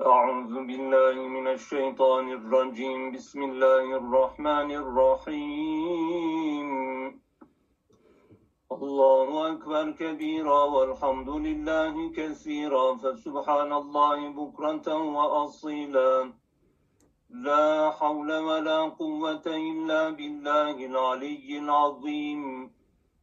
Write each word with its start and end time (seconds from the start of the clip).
أعوذ 0.00 0.66
بالله 0.66 1.28
من 1.28 1.46
الشيطان 1.48 2.32
الرجيم. 2.32 3.12
بسم 3.12 3.42
الله 3.42 3.96
الرحمن 3.96 4.70
الرحيم. 4.70 6.68
الله 8.72 9.52
أكبر 9.52 9.90
كبيرا 9.90 10.64
والحمد 10.64 11.28
لله 11.28 12.10
كثيرا. 12.10 12.96
فسبحان 12.96 13.72
الله 13.72 14.28
بكرة 14.28 14.88
وأصيلا. 15.16 16.32
لا 17.30 17.90
حول 17.90 18.32
ولا 18.38 18.80
قوة 18.80 19.46
إلا 19.46 20.10
بالله 20.10 20.86
العلي 20.86 21.58
العظيم. 21.58 22.70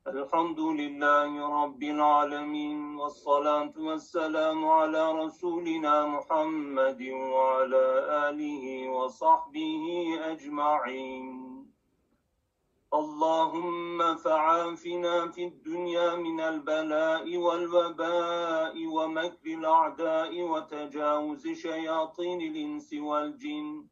الحمد 0.07 0.59
لله 0.59 1.63
رب 1.63 1.83
العالمين 1.83 2.95
والصلاة 2.95 3.73
والسلام 3.77 4.65
على 4.65 5.11
رسولنا 5.11 6.05
محمد 6.05 7.01
وعلى 7.11 7.85
آله 8.29 8.89
وصحبه 8.89 9.85
أجمعين. 10.21 11.27
اللهم 12.93 14.15
فعافنا 14.15 15.31
في 15.31 15.43
الدنيا 15.45 16.15
من 16.15 16.39
البلاء 16.39 17.37
والوباء 17.37 18.85
ومكر 18.85 19.45
الأعداء 19.45 20.41
وتجاوز 20.41 21.47
شياطين 21.47 22.41
الإنس 22.41 22.93
والجن. 22.93 23.90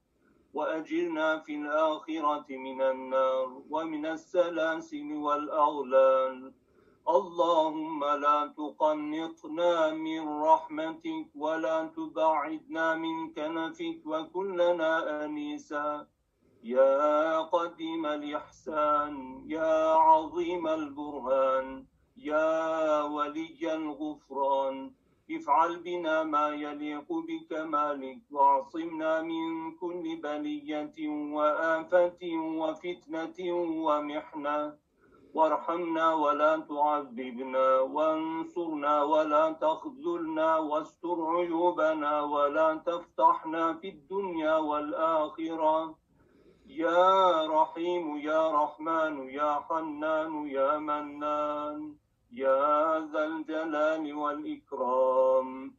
وأجرنا 0.53 1.39
في 1.39 1.55
الآخرة 1.55 2.45
من 2.49 2.81
النار 2.81 3.61
ومن 3.69 4.05
السلاسل 4.05 5.13
والأغلال. 5.13 6.53
اللهم 7.09 8.05
لا 8.05 8.53
تقنطنا 8.57 9.91
من 9.93 10.41
رحمتك 10.41 11.27
ولا 11.35 11.85
تبعدنا 11.85 12.95
من 12.95 13.33
كنفك 13.33 13.99
وكلنا 14.05 15.25
أنيسا. 15.25 16.07
يا 16.63 17.39
قديم 17.39 18.05
الإحسان 18.05 19.43
يا 19.47 19.95
عظيم 19.95 20.67
البرهان 20.67 21.85
يا 22.17 23.03
ولي 23.03 23.75
الغفران 23.75 24.91
افعل 25.31 25.79
بنا 25.79 26.23
ما 26.23 26.47
يليق 26.49 27.07
بكمالك 27.11 28.19
واعصمنا 28.31 29.21
من 29.21 29.71
كل 29.71 30.15
بلية 30.23 30.97
وآفة 31.35 32.21
وفتنة 32.61 33.39
ومحنة. 33.85 34.73
وارحمنا 35.33 36.13
ولا 36.13 36.57
تعذبنا 36.57 37.79
وانصرنا 37.79 39.03
ولا 39.03 39.51
تخذلنا 39.51 40.57
واستر 40.57 41.17
عيوبنا 41.37 42.21
ولا 42.21 42.75
تفتحنا 42.85 43.73
في 43.73 43.89
الدنيا 43.89 44.55
والآخرة. 44.57 45.95
يا 46.67 47.45
رحيم 47.45 48.17
يا 48.17 48.51
رحمن 48.51 49.29
يا 49.29 49.59
حنان 49.69 50.47
يا 50.47 50.77
منان. 50.77 51.95
يا 52.31 52.99
ذا 53.13 53.25
الجلال 53.25 54.13
والإكرام. 54.13 55.75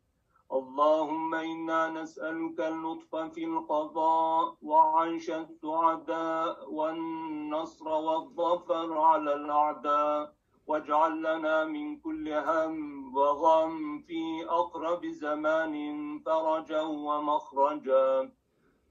اللهم 0.53 1.35
إنا 1.35 1.91
نسألك 1.91 2.61
اللطف 2.61 3.17
في 3.17 3.45
القضاء 3.45 4.57
وعيش 4.63 5.31
السعداء 5.31 6.73
والنصر 6.73 7.89
والظفر 7.89 8.99
على 8.99 9.35
الأعداء. 9.35 10.33
واجعل 10.67 11.19
لنا 11.23 11.65
من 11.65 11.97
كل 11.97 12.29
هم 12.33 13.15
وغم 13.17 13.99
في 13.99 14.45
أقرب 14.49 15.07
زمان 15.07 15.75
فرجا 16.27 16.83
ومخرجا. 16.83 18.33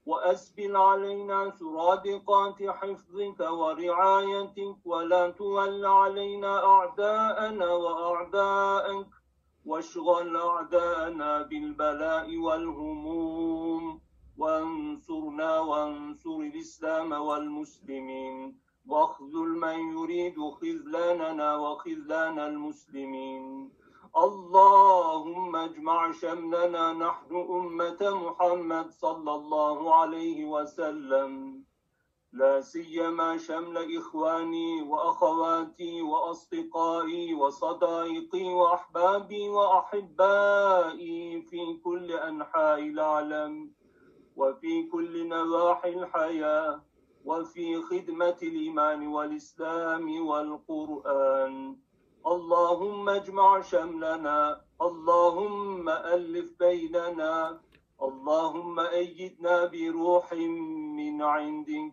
وأسبل 0.06 0.76
علينا 0.76 1.50
سرادقات 1.50 2.62
حفظك 2.62 3.40
ورعايتك 3.40 4.76
ولا 4.84 5.30
تول 5.30 5.86
علينا 5.86 6.64
أعداءنا 6.66 7.72
وأعداءك 7.72 9.06
واشغل 9.66 10.36
أعداءنا 10.36 11.42
بالبلاء 11.42 12.36
والهموم 12.36 14.00
وانصرنا 14.38 15.60
وانصر 15.60 16.36
الإسلام 16.36 17.12
والمسلمين 17.12 18.58
واخذل 18.86 19.48
من 19.64 19.78
يريد 19.98 20.36
خذلاننا 20.60 21.56
وخذلان 21.56 22.38
المسلمين 22.38 23.70
اللهم 24.16 25.56
اجمع 25.56 26.12
شملنا 26.12 26.92
نحن 26.92 27.36
أمة 27.36 27.98
محمد 28.00 28.90
صلى 28.90 29.34
الله 29.34 29.94
عليه 29.94 30.44
وسلم. 30.44 31.64
لا 32.32 32.60
سيما 32.60 33.36
شمل 33.36 33.96
إخواني 33.96 34.82
وأخواتي 34.82 36.02
وأصدقائي 36.02 37.34
وصدائقي 37.34 38.44
وأحبابي 38.54 39.48
وأحبائي 39.48 41.42
في 41.42 41.74
كل 41.84 42.12
أنحاء 42.12 42.78
العالم 42.78 43.70
وفي 44.36 44.82
كل 44.82 45.28
نواحي 45.28 45.94
الحياة 45.94 46.82
وفي 47.24 47.82
خدمة 47.82 48.38
الإيمان 48.42 49.06
والإسلام 49.06 50.26
والقرآن. 50.26 51.79
اللهم 53.10 53.22
اجمع 53.22 53.60
شملنا. 53.60 54.60
اللهم 54.82 55.88
ألف 55.88 56.58
بيننا. 56.58 57.60
اللهم 58.02 58.80
أيدنا 58.80 59.64
بروح 59.64 60.32
من 60.96 61.22
عندك. 61.22 61.92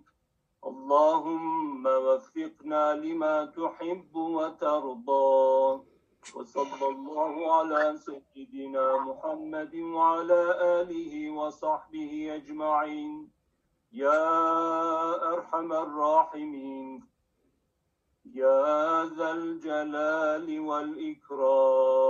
اللهم 0.65 1.85
وفقنا 1.85 2.95
لما 2.95 3.45
تحب 3.45 4.15
وترضى. 4.15 5.83
وصلى 6.35 6.87
الله 6.89 7.53
على 7.53 7.97
سيدنا 7.97 8.97
محمد 8.97 9.75
وعلى 9.75 10.41
آله 10.61 11.29
وصحبه 11.31 12.35
أجمعين. 12.35 13.31
يا 13.91 15.33
أرحم 15.33 15.73
الراحمين. 15.73 17.16
يا 18.37 19.09
ذا 19.17 19.29
الجلال 19.31 20.59
والإكرام. 20.69 22.03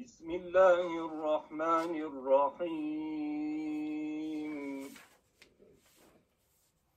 بسم 0.00 0.30
الله 0.30 0.88
الرحمن 1.06 1.92
الرحيم. 2.10 3.38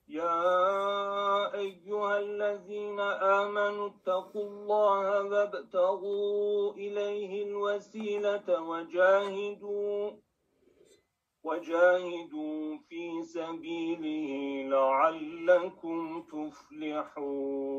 يا 0.07 1.53
أيها 1.53 2.19
الذين 2.19 3.00
آمنوا 3.39 3.89
اتقوا 3.89 4.47
الله 4.50 5.23
وابتغوا 5.23 6.73
إليه 6.73 7.44
الوسيلة 7.44 8.62
وجاهدوا 8.69 10.12
وجاهدوا 11.44 12.78
في 12.89 13.22
سبيله 13.22 14.28
لعلكم 14.69 16.22
تفلحون 16.33 17.77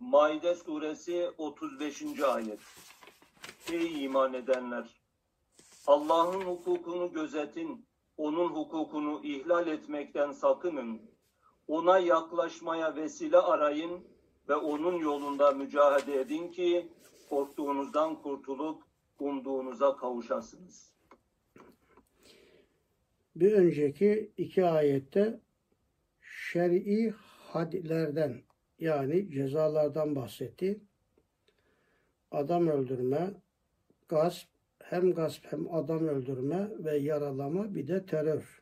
Maide 0.00 0.54
suresi 0.54 1.30
35. 1.38 2.20
ayet. 2.22 2.60
Ey 3.72 4.04
iman 4.04 4.34
edenler! 4.34 4.86
Allah'ın 5.86 6.40
hukukunu 6.40 7.12
gözetin, 7.12 7.86
onun 8.16 8.48
hukukunu 8.48 9.20
ihlal 9.24 9.66
etmekten 9.66 10.32
sakının. 10.32 11.00
Ona 11.68 11.98
yaklaşmaya 11.98 12.96
vesile 12.96 13.38
arayın 13.38 14.04
ve 14.48 14.54
onun 14.54 14.98
yolunda 14.98 15.50
mücadele 15.50 16.20
edin 16.20 16.48
ki 16.48 16.92
korktuğunuzdan 17.28 18.22
kurtulup 18.22 18.82
umduğunuza 19.18 19.96
kavuşasınız. 19.96 20.89
Bir 23.35 23.51
önceki 23.51 24.31
iki 24.37 24.65
ayette 24.65 25.39
şer'i 26.21 27.13
hadlerden 27.51 28.41
yani 28.79 29.31
cezalardan 29.31 30.15
bahsetti. 30.15 30.79
Adam 32.31 32.67
öldürme, 32.67 33.33
gasp, 34.09 34.47
hem 34.79 35.13
gasp 35.13 35.45
hem 35.49 35.73
adam 35.73 36.07
öldürme 36.07 36.69
ve 36.79 36.97
yaralama 36.97 37.75
bir 37.75 37.87
de 37.87 38.05
terör. 38.05 38.61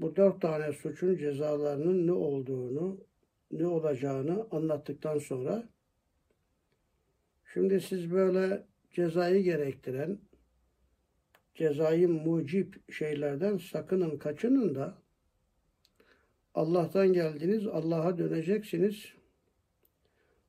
Bu 0.00 0.16
dört 0.16 0.40
tane 0.40 0.72
suçun 0.72 1.16
cezalarının 1.16 2.06
ne 2.06 2.12
olduğunu, 2.12 3.00
ne 3.50 3.66
olacağını 3.66 4.46
anlattıktan 4.50 5.18
sonra 5.18 5.68
şimdi 7.52 7.80
siz 7.80 8.12
böyle 8.12 8.64
cezayı 8.90 9.42
gerektiren, 9.42 10.18
cezayı 11.58 12.08
mucip 12.08 12.92
şeylerden 12.92 13.56
sakının, 13.56 14.18
kaçının 14.18 14.74
da 14.74 14.98
Allah'tan 16.54 17.12
geldiniz, 17.12 17.66
Allah'a 17.66 18.18
döneceksiniz. 18.18 19.04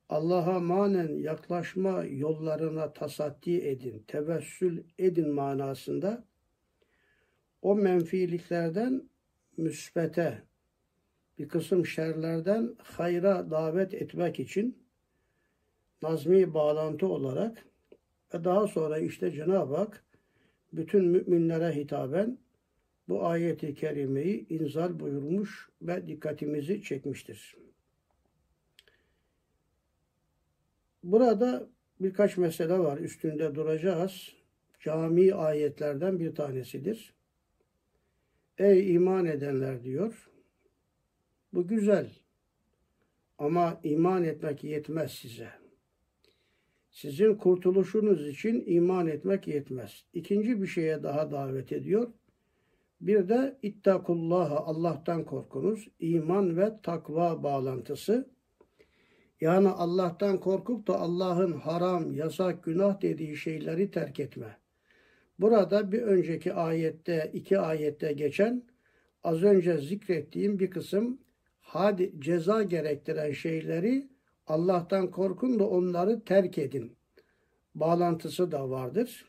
Allah'a 0.10 0.60
manen 0.60 1.18
yaklaşma 1.18 2.04
yollarına 2.04 2.94
tasaddi 2.94 3.56
edin, 3.56 4.04
tevessül 4.08 4.84
edin 5.00 5.30
manasında 5.30 6.24
o 7.62 7.76
menfiliklerden 7.76 9.10
müsbete, 9.58 10.44
bir 11.38 11.50
kısım 11.50 11.86
şerlerden 11.86 12.76
hayra 12.78 13.52
davet 13.52 13.94
etmek 13.94 14.40
için 14.40 14.84
nazmi 16.02 16.54
bağlantı 16.54 17.08
olarak 17.08 17.66
ve 18.34 18.44
daha 18.44 18.68
sonra 18.68 19.00
işte 19.00 19.32
Cenab-ı 19.32 19.76
Hak 19.76 20.09
bütün 20.74 21.06
müminlere 21.06 21.76
hitaben 21.76 22.38
bu 23.10 23.26
ayeti 23.26 23.76
kerimeyi 23.76 24.48
inzal 24.50 25.00
buyurmuş 25.00 25.70
ve 25.82 26.08
dikkatimizi 26.08 26.84
çekmiştir. 26.84 27.56
Burada 31.04 31.70
birkaç 32.00 32.38
mesele 32.38 32.80
var. 32.80 32.98
Üstünde 32.98 33.56
duracağız. 33.56 34.36
Cami 34.80 35.34
ayetlerden 35.34 36.20
bir 36.20 36.36
tanesidir. 36.36 37.14
Ey 38.58 38.94
iman 38.94 39.26
edenler 39.26 39.84
diyor. 39.84 40.30
Bu 41.54 41.68
güzel. 41.68 42.12
Ama 43.38 43.80
iman 43.84 44.24
etmek 44.24 44.64
yetmez 44.64 45.12
size. 45.12 45.59
Sizin 46.92 47.36
kurtuluşunuz 47.36 48.28
için 48.28 48.64
iman 48.68 49.08
etmek 49.08 49.48
yetmez. 49.48 50.06
İkinci 50.14 50.62
bir 50.62 50.68
şeye 50.68 51.04
daha 51.04 51.32
davet 51.32 51.72
ediyor. 51.72 52.14
Bir 53.02 53.30
de 53.30 53.58
ittakullaha 53.62 54.58
Allah'tan 54.58 55.26
korkunuz. 55.26 55.88
iman 56.00 56.58
ve 56.58 56.82
takva 56.84 57.44
bağlantısı. 57.44 58.30
Yani 59.42 59.70
Allah'tan 59.70 60.40
korkup 60.40 60.88
da 60.88 61.00
Allah'ın 61.00 61.54
haram, 61.54 62.14
yasak, 62.14 62.64
günah 62.64 63.02
dediği 63.02 63.38
şeyleri 63.38 63.92
terk 63.92 64.20
etme. 64.20 64.58
Burada 65.40 65.92
bir 65.92 66.02
önceki 66.02 66.54
ayette, 66.54 67.32
iki 67.34 67.60
ayette 67.60 68.14
geçen 68.14 68.64
az 69.24 69.44
önce 69.44 69.78
zikrettiğim 69.78 70.60
bir 70.60 70.70
kısım 70.70 71.20
hadi 71.62 72.14
ceza 72.20 72.64
gerektiren 72.64 73.32
şeyleri 73.32 74.09
Allah'tan 74.50 75.12
korkun 75.12 75.60
da 75.60 75.70
onları 75.70 76.24
terk 76.26 76.58
edin. 76.58 76.98
Bağlantısı 77.76 78.52
da 78.52 78.70
vardır. 78.70 79.26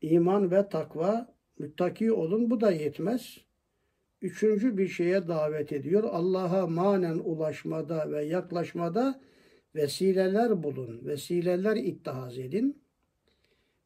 İman 0.00 0.50
ve 0.50 0.68
takva 0.68 1.34
müttaki 1.58 2.12
olun 2.12 2.50
bu 2.50 2.60
da 2.60 2.70
yetmez. 2.70 3.38
Üçüncü 4.22 4.78
bir 4.78 4.88
şeye 4.88 5.28
davet 5.28 5.72
ediyor. 5.72 6.04
Allah'a 6.04 6.66
manen 6.66 7.18
ulaşmada 7.18 8.10
ve 8.10 8.24
yaklaşmada 8.24 9.20
vesileler 9.74 10.62
bulun, 10.62 11.00
vesileler 11.06 11.76
ittihaz 11.76 12.38
edin. 12.38 12.82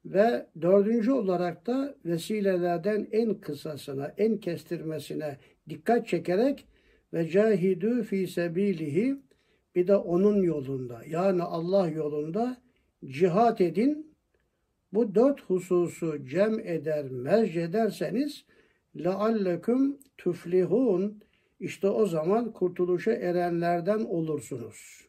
Ve 0.05 0.47
dördüncü 0.61 1.13
olarak 1.13 1.67
da 1.67 1.95
vesilelerden 2.05 3.09
en 3.13 3.35
kısasına, 3.35 4.15
en 4.19 4.39
kestirmesine 4.39 5.39
dikkat 5.69 6.09
çekerek 6.09 6.67
ve 7.13 7.29
cahidü 7.29 8.03
fi 8.03 8.27
sebilihi 8.27 9.25
bir 9.75 9.87
de 9.87 9.97
onun 9.97 10.43
yolunda 10.43 11.03
yani 11.09 11.43
Allah 11.43 11.89
yolunda 11.89 12.57
cihat 13.05 13.61
edin. 13.61 14.15
Bu 14.93 15.15
dört 15.15 15.41
hususu 15.41 16.25
cem 16.27 16.61
eder, 16.61 17.05
merc 17.11 17.61
ederseniz 17.61 18.45
leallekum 18.97 19.99
tuflihun 20.19 21.23
işte 21.61 21.89
o 21.89 22.07
zaman 22.07 22.53
kurtuluşa 22.53 23.13
erenlerden 23.13 24.01
olursunuz. 24.01 25.05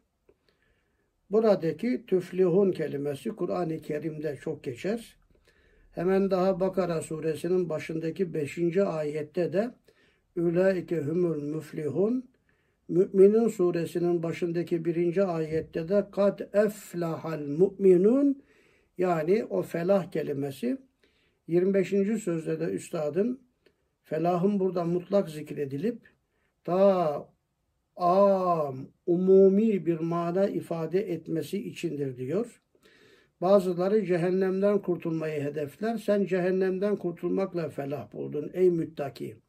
Buradaki 1.31 2.05
tüflihun 2.07 2.71
kelimesi 2.71 3.29
Kur'an-ı 3.29 3.81
Kerim'de 3.81 4.37
çok 4.41 4.63
geçer. 4.63 5.17
Hemen 5.91 6.31
daha 6.31 6.59
Bakara 6.59 7.01
suresinin 7.01 7.69
başındaki 7.69 8.33
5. 8.33 8.77
ayette 8.77 9.53
de 9.53 9.71
Ülaike 10.35 11.01
humul 11.01 11.41
müflihun 11.41 12.29
Müminin 12.89 13.47
suresinin 13.47 14.23
başındaki 14.23 14.85
birinci 14.85 15.23
ayette 15.23 15.89
de 15.89 16.05
kad 16.11 16.39
eflahal 16.53 17.39
mu'minun 17.39 18.43
yani 18.97 19.45
o 19.45 19.61
felah 19.61 20.11
kelimesi 20.11 20.77
25. 21.47 21.89
sözde 22.23 22.59
de 22.59 22.63
üstadın 22.63 23.39
felahın 24.03 24.59
burada 24.59 24.83
mutlak 24.83 25.29
zikredilip 25.29 26.01
ta 26.63 27.29
am, 27.95 28.87
umumi 29.05 29.85
bir 29.85 29.99
mana 29.99 30.47
ifade 30.47 31.13
etmesi 31.13 31.67
içindir 31.69 32.17
diyor. 32.17 32.61
Bazıları 33.41 34.05
cehennemden 34.05 34.81
kurtulmayı 34.81 35.41
hedefler. 35.41 35.97
Sen 35.97 36.25
cehennemden 36.25 36.95
kurtulmakla 36.95 37.69
felah 37.69 38.13
buldun 38.13 38.51
ey 38.53 38.69
müttaki. 38.69 39.44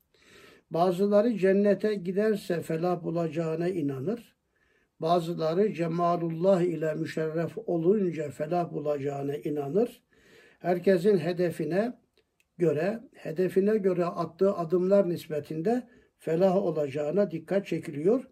Bazıları 0.71 1.39
cennete 1.39 1.95
giderse 1.95 2.61
felah 2.61 3.03
bulacağına 3.03 3.69
inanır. 3.69 4.37
Bazıları 5.01 5.73
cemalullah 5.75 6.61
ile 6.63 6.95
müşerref 6.95 7.59
olunca 7.59 8.31
felah 8.31 8.73
bulacağına 8.73 9.37
inanır. 9.37 10.03
Herkesin 10.59 11.19
hedefine 11.19 11.99
göre, 12.59 13.01
hedefine 13.15 13.77
göre 13.77 14.05
attığı 14.05 14.55
adımlar 14.55 15.09
nispetinde 15.09 15.89
felah 16.19 16.57
olacağına 16.57 17.31
dikkat 17.31 17.67
çekiliyor. 17.67 18.25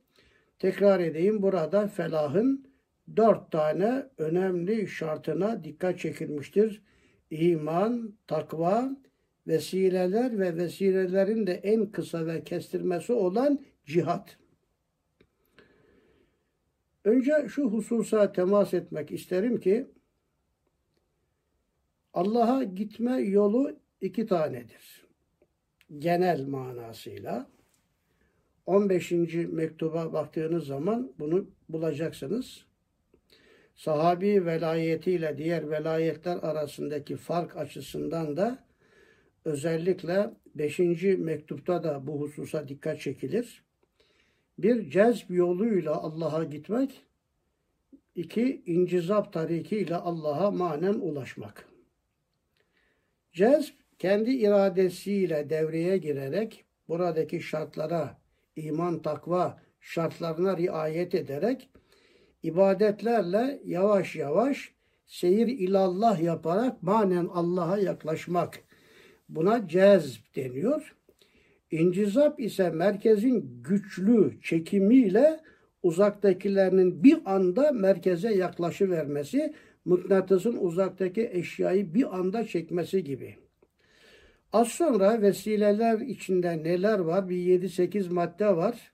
Tekrar 0.58 1.00
edeyim 1.00 1.42
burada 1.42 1.86
felahın 1.86 2.66
dört 3.16 3.50
tane 3.50 4.06
önemli 4.18 4.88
şartına 4.88 5.64
dikkat 5.64 5.98
çekilmiştir. 5.98 6.82
İman, 7.30 8.18
takva, 8.26 8.96
vesileler 9.46 10.38
ve 10.38 10.56
vesilelerin 10.56 11.46
de 11.46 11.52
en 11.52 11.86
kısa 11.86 12.26
ve 12.26 12.44
kestirmesi 12.44 13.12
olan 13.12 13.64
cihat. 13.86 14.36
Önce 17.04 17.46
şu 17.48 17.64
hususa 17.64 18.32
temas 18.32 18.74
etmek 18.74 19.10
isterim 19.10 19.60
ki 19.60 19.86
Allah'a 22.12 22.62
gitme 22.62 23.20
yolu 23.20 23.76
iki 24.00 24.26
tanedir. 24.26 25.06
Genel 25.98 26.46
manasıyla 26.46 27.46
15. 28.66 29.12
mektuba 29.48 30.12
baktığınız 30.12 30.66
zaman 30.66 31.12
bunu 31.18 31.50
bulacaksınız. 31.68 32.64
Sahabi 33.74 34.46
velayetiyle 34.46 35.38
diğer 35.38 35.70
velayetler 35.70 36.36
arasındaki 36.36 37.16
fark 37.16 37.56
açısından 37.56 38.36
da 38.36 38.64
özellikle 39.44 40.30
5. 40.54 40.78
mektupta 41.18 41.84
da 41.84 42.06
bu 42.06 42.20
hususa 42.20 42.68
dikkat 42.68 43.00
çekilir. 43.00 43.64
Bir 44.58 44.90
cezb 44.90 45.30
yoluyla 45.30 45.94
Allah'a 45.94 46.44
gitmek, 46.44 47.04
iki 48.14 48.62
incizap 48.66 49.32
tarikiyle 49.32 49.96
Allah'a 49.96 50.50
manen 50.50 50.94
ulaşmak. 50.94 51.68
Cezb 53.32 53.74
kendi 53.98 54.30
iradesiyle 54.30 55.50
devreye 55.50 55.98
girerek 55.98 56.64
buradaki 56.88 57.40
şartlara 57.40 58.18
iman, 58.56 59.02
takva 59.02 59.62
şartlarına 59.80 60.56
riayet 60.56 61.14
ederek 61.14 61.68
ibadetlerle 62.42 63.60
yavaş 63.64 64.16
yavaş 64.16 64.74
seyir 65.06 65.46
ilallah 65.46 66.20
yaparak 66.20 66.82
manen 66.82 67.26
Allah'a 67.26 67.78
yaklaşmak. 67.78 68.60
Buna 69.28 69.68
cezb 69.68 70.20
deniyor. 70.36 70.94
İncizap 71.70 72.40
ise 72.40 72.70
merkezin 72.70 73.62
güçlü 73.64 74.40
çekimiyle 74.42 75.40
uzaktakilerinin 75.82 77.04
bir 77.04 77.18
anda 77.24 77.72
merkeze 77.72 78.34
yaklaşıvermesi, 78.34 79.54
mıknatısın 79.84 80.56
uzaktaki 80.60 81.30
eşyayı 81.32 81.94
bir 81.94 82.18
anda 82.18 82.46
çekmesi 82.46 83.04
gibi. 83.04 83.36
Az 84.52 84.68
sonra 84.68 85.22
vesileler 85.22 86.00
içinde 86.00 86.62
neler 86.62 86.98
var? 86.98 87.28
Bir 87.28 87.60
7-8 87.60 88.12
madde 88.12 88.56
var. 88.56 88.92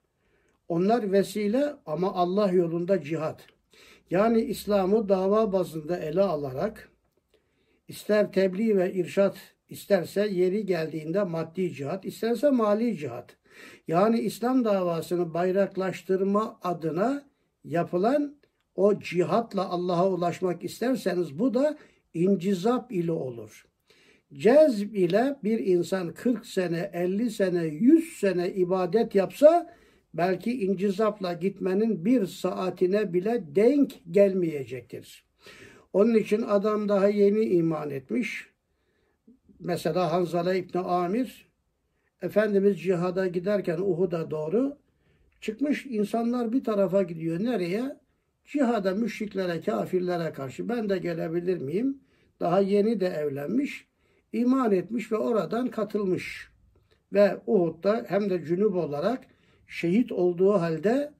Onlar 0.67 1.11
vesile 1.11 1.73
ama 1.85 2.13
Allah 2.13 2.51
yolunda 2.51 3.01
cihat. 3.01 3.45
Yani 4.09 4.41
İslam'ı 4.41 5.09
dava 5.09 5.53
bazında 5.53 5.97
ele 5.97 6.21
alarak 6.21 6.89
ister 7.87 8.31
tebliğ 8.31 8.77
ve 8.77 8.93
irşat 8.93 9.37
isterse 9.71 10.27
yeri 10.27 10.65
geldiğinde 10.65 11.23
maddi 11.23 11.73
cihat, 11.73 12.05
isterse 12.05 12.49
mali 12.49 12.97
cihat. 12.97 13.37
Yani 13.87 14.19
İslam 14.19 14.65
davasını 14.65 15.33
bayraklaştırma 15.33 16.59
adına 16.63 17.23
yapılan 17.63 18.35
o 18.75 18.99
cihatla 18.99 19.69
Allah'a 19.69 20.09
ulaşmak 20.09 20.63
isterseniz 20.63 21.39
bu 21.39 21.53
da 21.53 21.77
incizap 22.13 22.91
ile 22.91 23.11
olur. 23.11 23.65
Cezb 24.33 24.93
ile 24.93 25.35
bir 25.43 25.59
insan 25.59 26.13
40 26.13 26.45
sene, 26.45 26.89
50 26.93 27.31
sene, 27.31 27.63
100 27.65 28.19
sene 28.19 28.53
ibadet 28.53 29.15
yapsa 29.15 29.75
belki 30.13 30.65
incizapla 30.65 31.33
gitmenin 31.33 32.05
bir 32.05 32.25
saatine 32.25 33.13
bile 33.13 33.43
denk 33.55 33.93
gelmeyecektir. 34.11 35.25
Onun 35.93 36.15
için 36.15 36.41
adam 36.41 36.89
daha 36.89 37.07
yeni 37.07 37.45
iman 37.45 37.89
etmiş. 37.89 38.50
Mesela 39.63 40.11
Hanzala 40.11 40.53
İbni 40.53 40.81
Amir, 40.81 41.47
Efendimiz 42.21 42.81
cihada 42.81 43.27
giderken 43.27 43.77
Uhud'a 43.77 44.31
doğru 44.31 44.77
çıkmış 45.41 45.85
insanlar 45.85 46.53
bir 46.53 46.63
tarafa 46.63 47.03
gidiyor. 47.03 47.43
Nereye? 47.43 47.97
Cihada 48.45 48.95
müşriklere, 48.95 49.61
kafirlere 49.61 50.33
karşı 50.33 50.69
ben 50.69 50.89
de 50.89 50.97
gelebilir 50.97 51.57
miyim? 51.57 51.99
Daha 52.39 52.59
yeni 52.59 52.99
de 52.99 53.07
evlenmiş, 53.07 53.87
iman 54.33 54.71
etmiş 54.71 55.11
ve 55.11 55.17
oradan 55.17 55.67
katılmış. 55.67 56.51
Ve 57.13 57.37
Uhud'da 57.47 58.05
hem 58.07 58.29
de 58.29 58.45
cünüp 58.45 58.75
olarak 58.75 59.23
şehit 59.67 60.11
olduğu 60.11 60.53
halde 60.53 61.13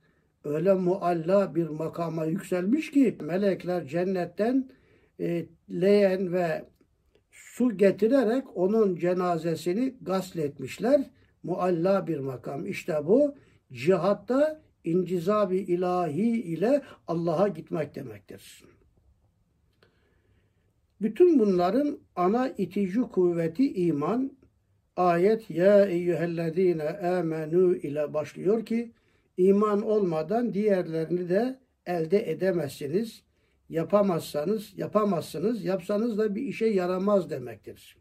öyle 0.44 0.74
mualla 0.74 1.56
bir 1.56 1.68
makama 1.68 2.26
yükselmiş 2.26 2.92
ki 2.92 3.18
melekler 3.22 3.86
cennetten 3.88 4.70
e, 5.20 5.46
leğen 5.70 6.34
ve 6.34 6.71
su 7.52 7.78
getirerek 7.78 8.58
onun 8.58 8.96
cenazesini 8.96 9.96
gasletmişler. 10.02 11.10
Mualla 11.44 12.08
bir 12.08 12.20
makam. 12.20 12.66
İşte 12.66 13.08
bu 13.08 13.36
cihatta 13.74 14.62
incizab-ı 14.84 15.56
ilahi 15.56 16.42
ile 16.42 16.82
Allah'a 17.08 17.48
gitmek 17.48 17.96
demektir. 17.96 18.64
Bütün 21.02 21.40
bunların 21.40 22.00
ana 22.16 22.50
itici 22.50 23.02
kuvveti 23.02 23.74
iman. 23.74 24.32
Ayet 24.96 25.50
ya 25.50 25.86
eyyühellezine 25.86 26.90
amenu 26.90 27.76
ile 27.76 28.14
başlıyor 28.14 28.66
ki 28.66 28.92
iman 29.38 29.82
olmadan 29.82 30.54
diğerlerini 30.54 31.30
de 31.30 31.60
elde 31.86 32.32
edemezsiniz. 32.32 33.24
Yapamazsanız, 33.72 34.78
yapamazsınız, 34.78 35.66
yapsanız 35.66 36.18
da 36.18 36.36
bir 36.36 36.42
işe 36.42 36.66
yaramaz 36.66 37.30
demektir. 37.30 37.98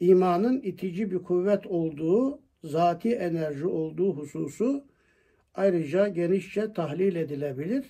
İmanın 0.00 0.62
itici 0.62 1.10
bir 1.10 1.18
kuvvet 1.18 1.66
olduğu, 1.66 2.40
zati 2.64 3.14
enerji 3.14 3.66
olduğu 3.66 4.16
hususu 4.16 4.84
ayrıca 5.54 6.08
genişçe 6.08 6.72
tahlil 6.72 7.16
edilebilir 7.16 7.84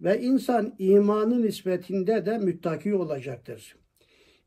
ve 0.00 0.20
insan 0.20 0.74
imanın 0.78 1.42
nispetinde 1.42 2.26
de 2.26 2.38
müttaki 2.38 2.94
olacaktır. 2.94 3.76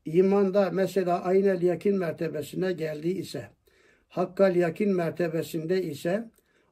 İmanda 0.04 0.70
mesela 0.70 1.22
aynel 1.22 1.62
yakin 1.62 1.98
mertebesine 1.98 2.72
geldi 2.72 3.08
ise, 3.08 3.48
hakkal 4.08 4.56
yakin 4.56 4.96
mertebesinde 4.96 5.82
ise 5.82 6.30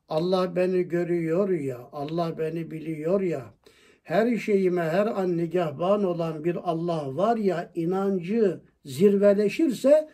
Allah 0.08 0.56
beni 0.56 0.82
görüyor 0.82 1.48
ya, 1.48 1.88
Allah 1.92 2.38
beni 2.38 2.70
biliyor 2.70 3.20
ya, 3.20 3.54
her 4.04 4.36
şeyime 4.36 4.82
her 4.82 5.06
an 5.06 5.36
nigahban 5.36 6.04
olan 6.04 6.44
bir 6.44 6.56
Allah 6.62 7.16
var 7.16 7.36
ya 7.36 7.72
inancı 7.74 8.60
zirveleşirse 8.84 10.08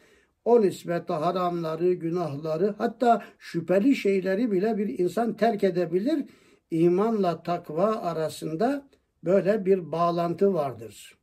o 0.44 0.60
nispetle 0.60 1.14
haramları, 1.14 1.92
günahları 1.92 2.74
hatta 2.78 3.22
şüpheli 3.38 3.96
şeyleri 3.96 4.52
bile 4.52 4.78
bir 4.78 4.98
insan 4.98 5.36
terk 5.36 5.64
edebilir. 5.64 6.24
İmanla 6.70 7.42
takva 7.42 7.96
arasında 7.96 8.88
böyle 9.24 9.66
bir 9.66 9.92
bağlantı 9.92 10.54
vardır. 10.54 11.18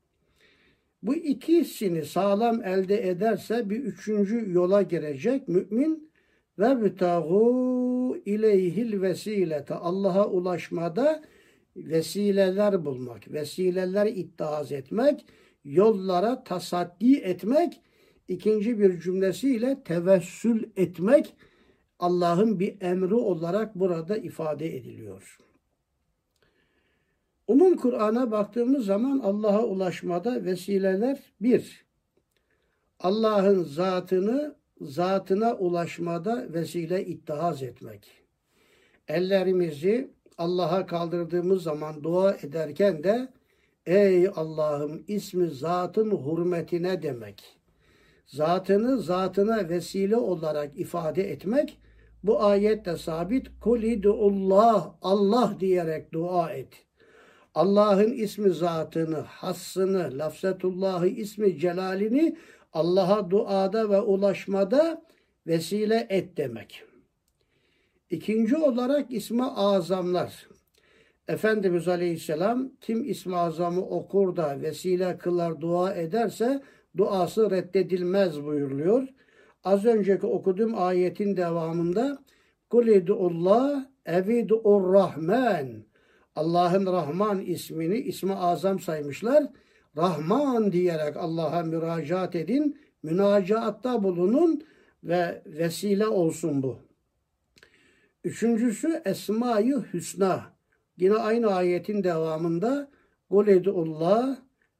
Bu 1.03 1.15
ikisini 1.15 2.05
sağlam 2.05 2.63
elde 2.63 3.09
ederse 3.09 3.69
bir 3.69 3.79
üçüncü 3.79 4.51
yola 4.51 4.81
girecek 4.81 5.47
mümin 5.47 6.11
ve 6.59 6.81
bütahu 6.81 8.17
ileyhil 8.25 9.01
vesilete 9.01 9.73
Allah'a 9.73 10.27
ulaşmada 10.27 11.23
vesileler 11.77 12.85
bulmak, 12.85 13.33
vesileler 13.33 14.05
ittihaz 14.05 14.71
etmek, 14.71 15.25
yollara 15.63 16.43
tasaddi 16.43 17.15
etmek, 17.15 17.81
ikinci 18.27 18.79
bir 18.79 18.99
cümlesiyle 18.99 19.83
tevessül 19.83 20.63
etmek 20.75 21.35
Allah'ın 21.99 22.59
bir 22.59 22.81
emri 22.81 23.15
olarak 23.15 23.75
burada 23.75 24.17
ifade 24.17 24.75
ediliyor. 24.77 25.37
Umum 27.47 27.77
Kur'an'a 27.77 28.31
baktığımız 28.31 28.85
zaman 28.85 29.19
Allah'a 29.19 29.63
ulaşmada 29.63 30.45
vesileler 30.45 31.19
bir, 31.41 31.85
Allah'ın 32.99 33.63
zatını 33.63 34.55
zatına 34.81 35.55
ulaşmada 35.55 36.53
vesile 36.53 37.05
ittihaz 37.05 37.63
etmek. 37.63 38.07
Ellerimizi 39.07 40.11
Allah'a 40.37 40.85
kaldırdığımız 40.85 41.63
zaman 41.63 42.03
dua 42.03 42.35
ederken 42.35 43.03
de 43.03 43.27
ey 43.85 44.27
Allah'ım 44.35 45.03
ismi 45.07 45.49
zatın 45.49 46.11
hürmetine 46.11 47.01
demek. 47.01 47.57
Zatını 48.25 48.99
zatına 48.99 49.69
vesile 49.69 50.15
olarak 50.15 50.79
ifade 50.79 51.31
etmek 51.31 51.77
bu 52.23 52.43
ayette 52.43 52.97
sabit. 52.97 53.47
Kulidullah 53.61 54.93
Allah 55.01 55.57
diyerek 55.59 56.13
dua 56.13 56.51
et. 56.51 56.85
Allah'ın 57.55 58.11
ismi 58.11 58.49
zatını, 58.49 59.17
hassını, 59.17 60.17
lafzetullahı 60.17 61.07
ismi 61.07 61.59
celalini 61.59 62.37
Allah'a 62.73 63.29
duada 63.29 63.89
ve 63.89 64.01
ulaşmada 64.01 65.01
vesile 65.47 66.07
et 66.09 66.37
demek. 66.37 66.86
İkinci 68.09 68.57
olarak 68.57 69.13
ismi 69.13 69.43
azamlar. 69.43 70.47
Efendimiz 71.27 71.87
Aleyhisselam 71.87 72.71
kim 72.81 73.03
ismi 73.03 73.37
azamı 73.37 73.81
okur 73.81 74.35
da 74.35 74.61
vesile 74.61 75.17
kılar 75.17 75.61
dua 75.61 75.93
ederse 75.93 76.61
duası 76.97 77.51
reddedilmez 77.51 78.43
buyuruluyor. 78.43 79.07
Az 79.63 79.85
önceki 79.85 80.25
okuduğum 80.25 80.77
ayetin 80.77 81.37
devamında 81.37 82.23
Kulidullah 82.69 83.85
evidur 84.05 84.93
rahman 84.93 85.67
Allah'ın 86.35 86.85
Rahman 86.85 87.41
ismini 87.41 87.97
ismi 87.97 88.33
azam 88.33 88.79
saymışlar. 88.79 89.43
Rahman 89.97 90.71
diyerek 90.71 91.17
Allah'a 91.17 91.63
müracaat 91.63 92.35
edin. 92.35 92.79
Münacaatta 93.03 94.03
bulunun 94.03 94.61
ve 95.03 95.41
vesile 95.45 96.07
olsun 96.07 96.63
bu. 96.63 96.86
Üçüncüsü 98.27 99.01
Esma-i 99.05 99.73
Hüsna. 99.93 100.53
Yine 100.97 101.15
aynı 101.15 101.47
ayetin 101.47 102.03
devamında 102.03 102.89
Kulidullah 103.29 104.37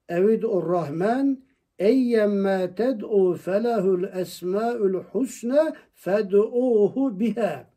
evidur 0.10 0.70
Rahman 0.70 1.44
eyyemme 1.80 2.76
ted'u 2.76 3.34
felehul 3.34 4.04
esma'ul 4.04 4.94
husna 4.94 5.76
fed'uhu 5.94 7.20
biha. 7.20 7.70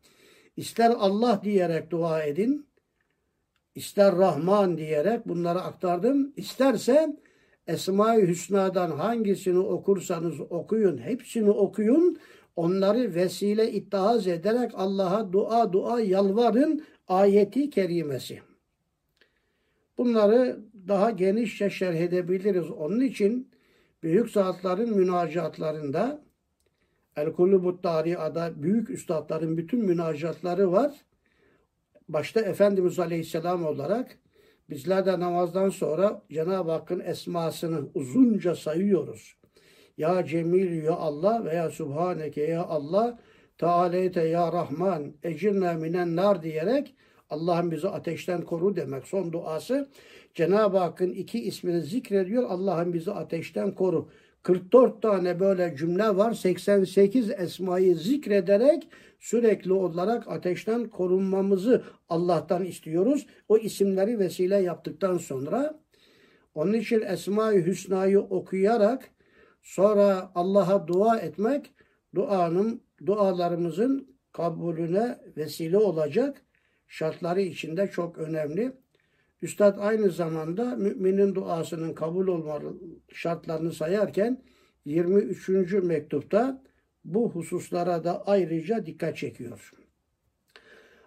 İster 0.57 0.91
Allah 0.99 1.41
diyerek 1.43 1.91
dua 1.91 2.23
edin, 2.23 2.67
ister 3.75 4.15
Rahman 4.17 4.77
diyerek 4.77 5.27
bunları 5.27 5.61
aktardım. 5.61 6.33
İsterse 6.35 7.17
Esma-i 7.67 8.27
Hüsna'dan 8.27 8.91
hangisini 8.91 9.59
okursanız 9.59 10.41
okuyun, 10.41 10.97
hepsini 10.97 11.49
okuyun. 11.49 12.17
Onları 12.55 13.15
vesile 13.15 13.71
ittihaz 13.71 14.27
ederek 14.27 14.71
Allah'a 14.75 15.33
dua 15.33 15.73
dua 15.73 15.99
yalvarın 16.01 16.83
ayeti 17.07 17.69
kerimesi. 17.69 18.41
Bunları 19.97 20.59
daha 20.87 21.11
genişçe 21.11 21.69
şerh 21.69 21.95
edebiliriz. 21.95 22.71
Onun 22.71 22.99
için 22.99 23.51
büyük 24.03 24.29
zatların 24.29 24.97
münacatlarında 24.97 26.21
El 27.15 27.31
Kulubut 27.31 27.83
Tari'ada 27.83 28.63
büyük 28.63 28.89
üstadların 28.89 29.57
bütün 29.57 29.85
münacatları 29.85 30.71
var. 30.71 31.05
Başta 32.09 32.41
Efendimiz 32.41 32.99
Aleyhisselam 32.99 33.65
olarak 33.65 34.17
bizler 34.69 35.05
de 35.05 35.19
namazdan 35.19 35.69
sonra 35.69 36.21
Cenab-ı 36.31 36.71
Hakk'ın 36.71 36.99
esmasını 36.99 37.89
uzunca 37.93 38.55
sayıyoruz. 38.55 39.40
Ya 40.01 40.25
Cemil 40.25 40.83
ya 40.83 40.95
Allah 40.95 41.45
veya 41.45 41.69
Subhaneke 41.69 42.41
ya 42.41 42.63
Allah 42.65 43.19
Tealeyte 43.57 44.21
ya 44.21 44.53
Rahman 44.53 45.13
ecirne 45.23 45.73
minen 45.73 46.15
nar 46.15 46.43
diyerek 46.43 46.95
Allah'ım 47.29 47.71
bizi 47.71 47.87
ateşten 47.87 48.41
koru 48.41 48.75
demek 48.75 49.07
son 49.07 49.33
duası. 49.33 49.89
Cenab-ı 50.33 50.77
Hakk'ın 50.77 51.09
iki 51.09 51.43
ismini 51.43 51.81
zikrediyor. 51.81 52.43
Allah'ım 52.49 52.93
bizi 52.93 53.11
ateşten 53.11 53.71
koru. 53.71 54.09
44 54.43 55.01
tane 55.01 55.39
böyle 55.39 55.75
cümle 55.77 56.17
var. 56.17 56.33
88 56.33 57.29
esmayı 57.29 57.95
zikrederek 57.95 58.87
sürekli 59.19 59.73
olarak 59.73 60.27
ateşten 60.27 60.89
korunmamızı 60.89 61.83
Allah'tan 62.09 62.65
istiyoruz. 62.65 63.27
O 63.49 63.57
isimleri 63.57 64.19
vesile 64.19 64.57
yaptıktan 64.57 65.17
sonra 65.17 65.79
onun 66.55 66.73
için 66.73 67.01
Esma-i 67.01 67.65
Hüsna'yı 67.65 68.19
okuyarak 68.19 69.11
sonra 69.61 70.31
Allah'a 70.35 70.87
dua 70.87 71.19
etmek 71.19 71.73
duanın 72.15 72.81
dualarımızın 73.05 74.17
kabulüne 74.31 75.19
vesile 75.37 75.77
olacak 75.77 76.41
şartları 76.87 77.41
içinde 77.41 77.87
çok 77.87 78.17
önemli. 78.17 78.71
Üstad 79.41 79.77
aynı 79.79 80.09
zamanda 80.09 80.75
müminin 80.75 81.35
duasının 81.35 81.93
kabul 81.93 82.27
olma 82.27 82.61
şartlarını 83.13 83.73
sayarken 83.73 84.43
23. 84.85 85.49
mektupta 85.73 86.61
bu 87.05 87.29
hususlara 87.29 88.03
da 88.03 88.23
ayrıca 88.25 88.85
dikkat 88.85 89.17
çekiyor. 89.17 89.71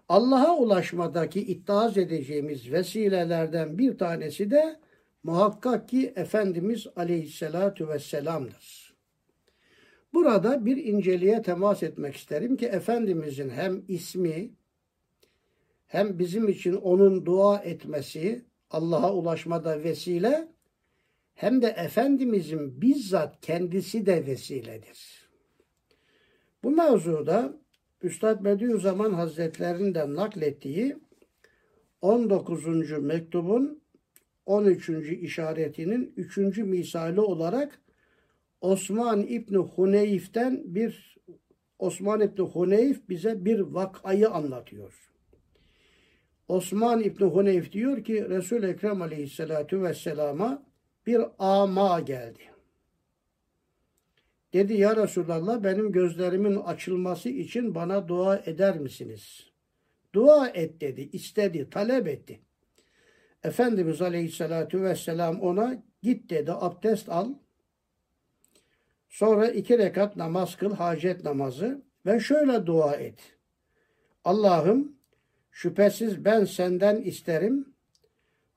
Allah'a 0.09 0.57
ulaşmadaki 0.57 1.41
iddiaz 1.41 1.99
edeceğimiz 1.99 2.73
vesilelerden 2.73 3.79
bir 3.79 3.99
tanesi 3.99 4.51
de 4.51 4.81
muhakkak 5.25 5.89
ki 5.89 6.13
Efendimiz 6.17 6.87
Aleyhisselatü 6.97 7.89
Vesselam'dır. 7.89 8.95
Burada 10.15 10.67
bir 10.67 10.77
inceliğe 10.77 11.43
temas 11.43 11.83
etmek 11.83 12.17
isterim 12.17 12.57
ki 12.57 12.67
Efendimizin 12.67 13.51
hem 13.51 13.85
ismi 13.89 14.51
hem 15.87 16.19
bizim 16.19 16.49
için 16.49 16.73
onun 16.75 17.27
dua 17.27 17.59
etmesi 17.59 18.45
Allah'a 18.71 19.15
ulaşmada 19.15 19.85
vesile 19.85 20.49
hem 21.35 21.63
de 21.63 21.67
Efendimizin 21.67 22.83
bizzat 22.83 23.41
kendisi 23.41 24.07
de 24.07 24.27
vesiledir. 24.27 25.29
Bu 26.63 26.71
mevzuda 26.71 27.61
Üstad 28.03 28.45
Bediüzzaman 28.45 29.13
Hazretlerinden 29.13 30.15
naklettiği 30.15 30.97
19. 32.01 32.91
mektubun 32.91 33.84
13. 34.47 34.89
işaretinin 34.89 36.13
3. 36.17 36.59
misali 36.59 37.21
olarak 37.21 37.81
Osman 38.61 39.23
İbni 39.23 39.57
Huneyf'ten 39.57 40.63
bir 40.65 41.17
Osman 41.79 42.21
İbni 42.21 42.45
Huneyf 42.45 43.09
bize 43.09 43.45
bir 43.45 43.61
vakayı 43.61 44.31
anlatıyor. 44.31 45.11
Osman 46.49 47.01
İbni 47.01 47.27
Huneyf 47.27 47.73
diyor 47.73 48.05
ki 48.05 48.29
Resul-i 48.29 48.67
Ekrem 48.67 49.03
Aleyhisselatü 49.03 49.83
Vesselam'a 49.83 50.67
bir 51.07 51.21
ama 51.39 52.01
geldi. 52.01 52.41
Dedi 54.53 54.75
ya 54.75 54.97
Resulallah 54.97 55.63
benim 55.65 55.93
gözlerimin 55.93 56.57
açılması 56.57 57.29
için 57.29 57.75
bana 57.75 58.09
dua 58.09 58.37
eder 58.47 58.79
misiniz? 58.79 59.51
Dua 60.13 60.49
et 60.49 60.81
dedi, 60.81 61.09
istedi, 61.13 61.71
talep 61.71 62.09
etti. 62.09 62.41
Efendimiz 63.45 64.03
Aleyhisselatü 64.03 64.83
Vesselam 64.83 65.41
ona 65.41 65.83
git 66.03 66.31
dedi, 66.31 66.53
abdest 66.53 67.09
al. 67.09 67.29
Sonra 69.09 69.49
iki 69.49 69.79
rekat 69.79 70.17
namaz 70.17 70.57
kıl, 70.57 70.75
hacet 70.75 71.25
namazı 71.25 71.83
ve 72.07 72.21
şöyle 72.21 72.67
dua 72.67 72.95
et. 72.95 73.19
Allah'ım 74.25 74.97
şüphesiz 75.51 76.25
ben 76.25 76.45
senden 76.45 76.97
isterim. 76.97 77.75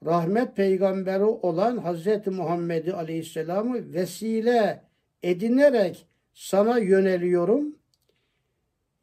Rahmet 0.06 0.56
peygamberi 0.56 1.24
olan 1.24 1.78
Hazreti 1.78 2.30
Muhammed'i 2.30 2.94
Aleyhisselam'ı 2.94 3.94
vesile 3.94 4.84
edinerek 5.24 6.08
sana 6.34 6.78
yöneliyorum. 6.78 7.76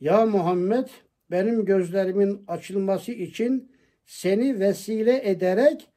Ya 0.01 0.27
Muhammed 0.27 0.89
benim 1.31 1.65
gözlerimin 1.65 2.45
açılması 2.49 3.13
için 3.13 3.74
seni 4.05 4.61
vesile 4.61 5.31
ederek 5.31 5.89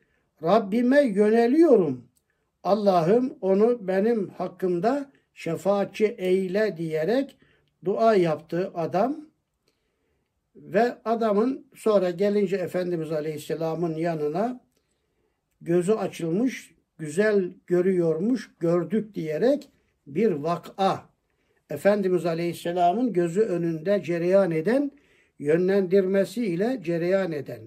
Rabbime 0.43 1.01
yöneliyorum. 1.01 2.07
Allah'ım 2.63 3.37
onu 3.41 3.87
benim 3.87 4.29
hakkımda 4.29 5.11
şefaatçi 5.33 6.05
eyle 6.05 6.77
diyerek 6.77 7.37
dua 7.85 8.15
yaptı 8.15 8.71
adam. 8.75 9.27
Ve 10.55 10.95
adamın 11.05 11.67
sonra 11.75 12.09
gelince 12.09 12.55
Efendimiz 12.55 13.11
Aleyhisselam'ın 13.11 13.95
yanına 13.95 14.61
gözü 15.61 15.91
açılmış, 15.91 16.75
güzel 16.97 17.51
görüyormuş, 17.67 18.51
gördük 18.59 19.15
diyerek 19.15 19.69
bir 20.07 20.31
vak'a 20.31 21.09
Efendimiz 21.69 22.25
Aleyhisselam'ın 22.25 23.13
gözü 23.13 23.41
önünde 23.41 24.03
cereyan 24.03 24.51
eden, 24.51 24.91
yönlendirmesiyle 25.39 26.79
cereyan 26.83 27.31
eden. 27.31 27.61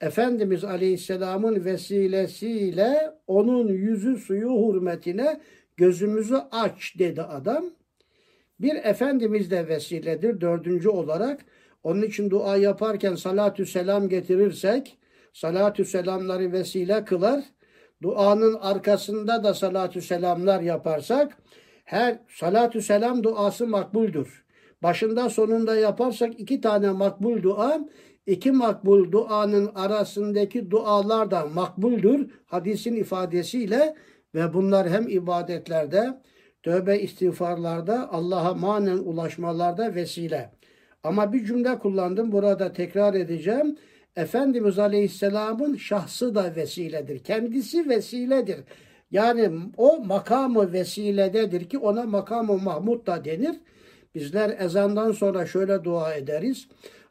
Efendimiz 0.00 0.64
Aleyhisselam'ın 0.64 1.64
vesilesiyle 1.64 3.14
onun 3.26 3.68
yüzü 3.68 4.16
suyu 4.16 4.48
hürmetine 4.48 5.40
gözümüzü 5.76 6.36
aç 6.50 6.98
dedi 6.98 7.22
adam. 7.22 7.64
Bir 8.60 8.74
Efendimiz 8.74 9.50
de 9.50 9.68
vesiledir 9.68 10.40
dördüncü 10.40 10.88
olarak. 10.88 11.40
Onun 11.82 12.02
için 12.02 12.30
dua 12.30 12.56
yaparken 12.56 13.14
salatü 13.14 13.66
selam 13.66 14.08
getirirsek, 14.08 14.98
salatü 15.32 15.84
selamları 15.84 16.52
vesile 16.52 17.04
kılar. 17.04 17.44
Duanın 18.02 18.54
arkasında 18.54 19.44
da 19.44 19.54
salatü 19.54 20.02
selamlar 20.02 20.60
yaparsak, 20.60 21.36
her 21.84 22.18
salatü 22.28 22.82
selam 22.82 23.22
duası 23.22 23.66
makbuldür. 23.66 24.44
Başında 24.82 25.30
sonunda 25.30 25.76
yaparsak 25.76 26.40
iki 26.40 26.60
tane 26.60 26.90
makbul 26.90 27.42
dua, 27.42 27.88
iki 28.30 28.52
makbul 28.52 29.12
duanın 29.12 29.70
arasındaki 29.74 30.70
dualar 30.70 31.30
da 31.30 31.46
makbuldür. 31.46 32.30
Hadisin 32.46 32.96
ifadesiyle 32.96 33.94
ve 34.34 34.54
bunlar 34.54 34.88
hem 34.88 35.08
ibadetlerde, 35.08 36.20
tövbe 36.62 36.98
istiğfarlarda, 36.98 38.12
Allah'a 38.12 38.54
manen 38.54 38.98
ulaşmalarda 38.98 39.94
vesile. 39.94 40.50
Ama 41.02 41.32
bir 41.32 41.44
cümle 41.44 41.78
kullandım 41.78 42.32
burada 42.32 42.72
tekrar 42.72 43.14
edeceğim. 43.14 43.76
Efendimiz 44.16 44.78
Aleyhisselam'ın 44.78 45.76
şahsı 45.76 46.34
da 46.34 46.56
vesiledir. 46.56 47.18
Kendisi 47.18 47.88
vesiledir. 47.88 48.60
Yani 49.10 49.50
o 49.76 50.04
makamı 50.04 50.72
vesilededir 50.72 51.68
ki 51.68 51.78
ona 51.78 52.02
makamı 52.02 52.58
Mahmud 52.58 53.06
da 53.06 53.24
denir. 53.24 53.56
Bizler 54.14 54.56
ezandan 54.58 55.12
sonra 55.12 55.46
şöyle 55.46 55.84
dua 55.84 56.14
ederiz. 56.14 56.68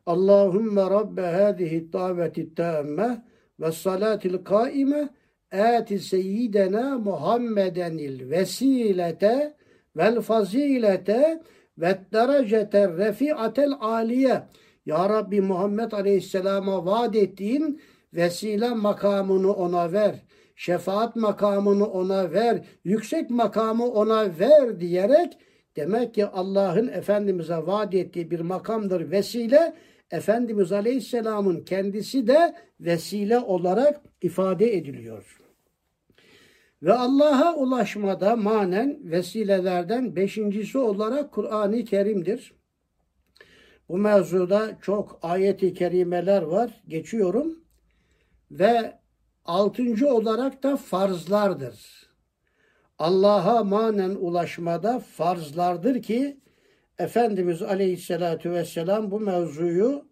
Allahümme 0.09 0.81
Rabbe 0.81 1.21
hâzihi 1.21 1.93
daveti 1.93 2.55
tâmme 2.55 3.23
ve 3.59 3.71
salatil 3.71 4.43
kaime 4.43 5.09
âti 5.51 5.99
seyyidena 5.99 6.97
Muhammedenil 6.97 8.29
vesilete 8.29 9.55
vel 9.97 10.21
fazilete 10.21 11.41
ve 11.77 11.99
derecete 12.13 12.87
refi'atel 12.87 13.73
aliye. 13.79 14.43
Ya 14.85 15.09
Rabbi 15.09 15.41
Muhammed 15.41 15.91
Aleyhisselam'a 15.91 16.85
vaat 16.85 17.15
ettiğin 17.15 17.81
vesile 18.13 18.69
makamını 18.69 19.53
ona 19.53 19.91
ver. 19.91 20.15
Şefaat 20.55 21.15
makamını 21.15 21.85
ona 21.85 22.31
ver. 22.31 22.65
Yüksek 22.83 23.29
makamı 23.29 23.85
ona 23.85 24.39
ver 24.39 24.79
diyerek 24.79 25.37
demek 25.75 26.13
ki 26.13 26.25
Allah'ın 26.25 26.87
Efendimiz'e 26.87 27.57
vaat 27.67 27.93
ettiği 27.93 28.31
bir 28.31 28.39
makamdır 28.39 29.11
vesile. 29.11 29.73
Efendimiz 30.11 30.71
Aleyhisselam'ın 30.71 31.63
kendisi 31.63 32.27
de 32.27 32.55
vesile 32.79 33.39
olarak 33.39 34.01
ifade 34.21 34.77
ediliyor. 34.77 35.39
Ve 36.83 36.93
Allah'a 36.93 37.55
ulaşmada 37.55 38.35
manen 38.35 38.99
vesilelerden 39.03 40.15
beşincisi 40.15 40.77
olarak 40.77 41.31
Kur'an-ı 41.31 41.85
Kerim'dir. 41.85 42.53
Bu 43.89 43.97
mevzuda 43.97 44.77
çok 44.81 45.19
ayeti 45.21 45.73
kerimeler 45.73 46.41
var. 46.41 46.83
Geçiyorum. 46.87 47.63
Ve 48.51 48.99
altıncı 49.45 50.13
olarak 50.13 50.63
da 50.63 50.77
farzlardır. 50.77 52.09
Allah'a 52.99 53.63
manen 53.63 54.09
ulaşmada 54.09 54.99
farzlardır 54.99 56.01
ki 56.01 56.37
Efendimiz 56.99 57.61
Aleyhisselatü 57.61 58.51
Vesselam 58.51 59.11
bu 59.11 59.19
mevzuyu 59.19 60.05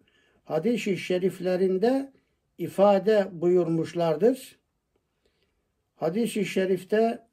hadis-i 0.44 0.96
şeriflerinde 0.96 2.12
ifade 2.58 3.28
buyurmuşlardır. 3.32 4.58
Hadis-i 5.96 6.44
şerifte 6.44 7.26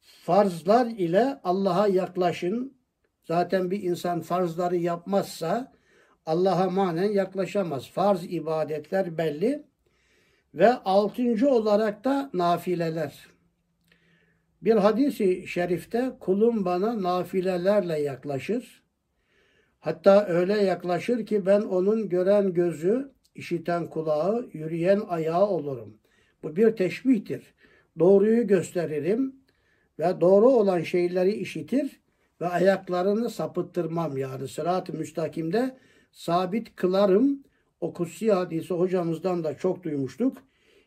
farzlar 0.00 0.86
ile 0.86 1.40
Allah'a 1.44 1.88
yaklaşın. 1.88 2.74
Zaten 3.24 3.70
bir 3.70 3.82
insan 3.82 4.20
farzları 4.20 4.76
yapmazsa 4.76 5.72
Allah'a 6.26 6.70
manen 6.70 7.12
yaklaşamaz. 7.12 7.90
Farz 7.90 8.24
ibadetler 8.24 9.18
belli. 9.18 9.64
Ve 10.54 10.72
altıncı 10.72 11.50
olarak 11.50 12.04
da 12.04 12.30
nafileler. 12.32 13.33
Bir 14.64 14.76
hadisi 14.76 15.46
şerifte 15.46 16.12
kulum 16.20 16.64
bana 16.64 17.02
nafilelerle 17.02 18.00
yaklaşır. 18.00 18.82
Hatta 19.80 20.26
öyle 20.26 20.52
yaklaşır 20.52 21.26
ki 21.26 21.46
ben 21.46 21.60
onun 21.60 22.08
gören 22.08 22.52
gözü, 22.52 23.12
işiten 23.34 23.86
kulağı, 23.86 24.48
yürüyen 24.52 25.02
ayağı 25.08 25.46
olurum. 25.46 25.96
Bu 26.42 26.56
bir 26.56 26.76
teşbihtir. 26.76 27.54
Doğruyu 27.98 28.46
gösteririm 28.46 29.34
ve 29.98 30.20
doğru 30.20 30.48
olan 30.48 30.80
şeyleri 30.80 31.32
işitir 31.32 32.00
ve 32.40 32.46
ayaklarını 32.46 33.30
sapıttırmam 33.30 34.16
yani 34.16 34.48
sırat-ı 34.48 34.92
müstakimde 34.92 35.76
sabit 36.12 36.76
kılarım. 36.76 37.42
O 37.80 37.92
kutsi 37.92 38.32
hadisi 38.32 38.74
hocamızdan 38.74 39.44
da 39.44 39.56
çok 39.56 39.82
duymuştuk. 39.82 40.36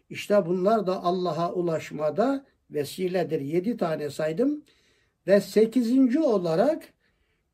İşte 0.10 0.46
bunlar 0.46 0.88
da 0.88 1.04
Allah'a 1.04 1.54
ulaşmada 1.54 2.46
vesiledir. 2.72 3.42
Yedi 3.42 3.78
tane 3.78 4.10
saydım. 4.10 4.64
Ve 5.28 5.42
sekizinci 5.42 6.20
olarak 6.20 6.84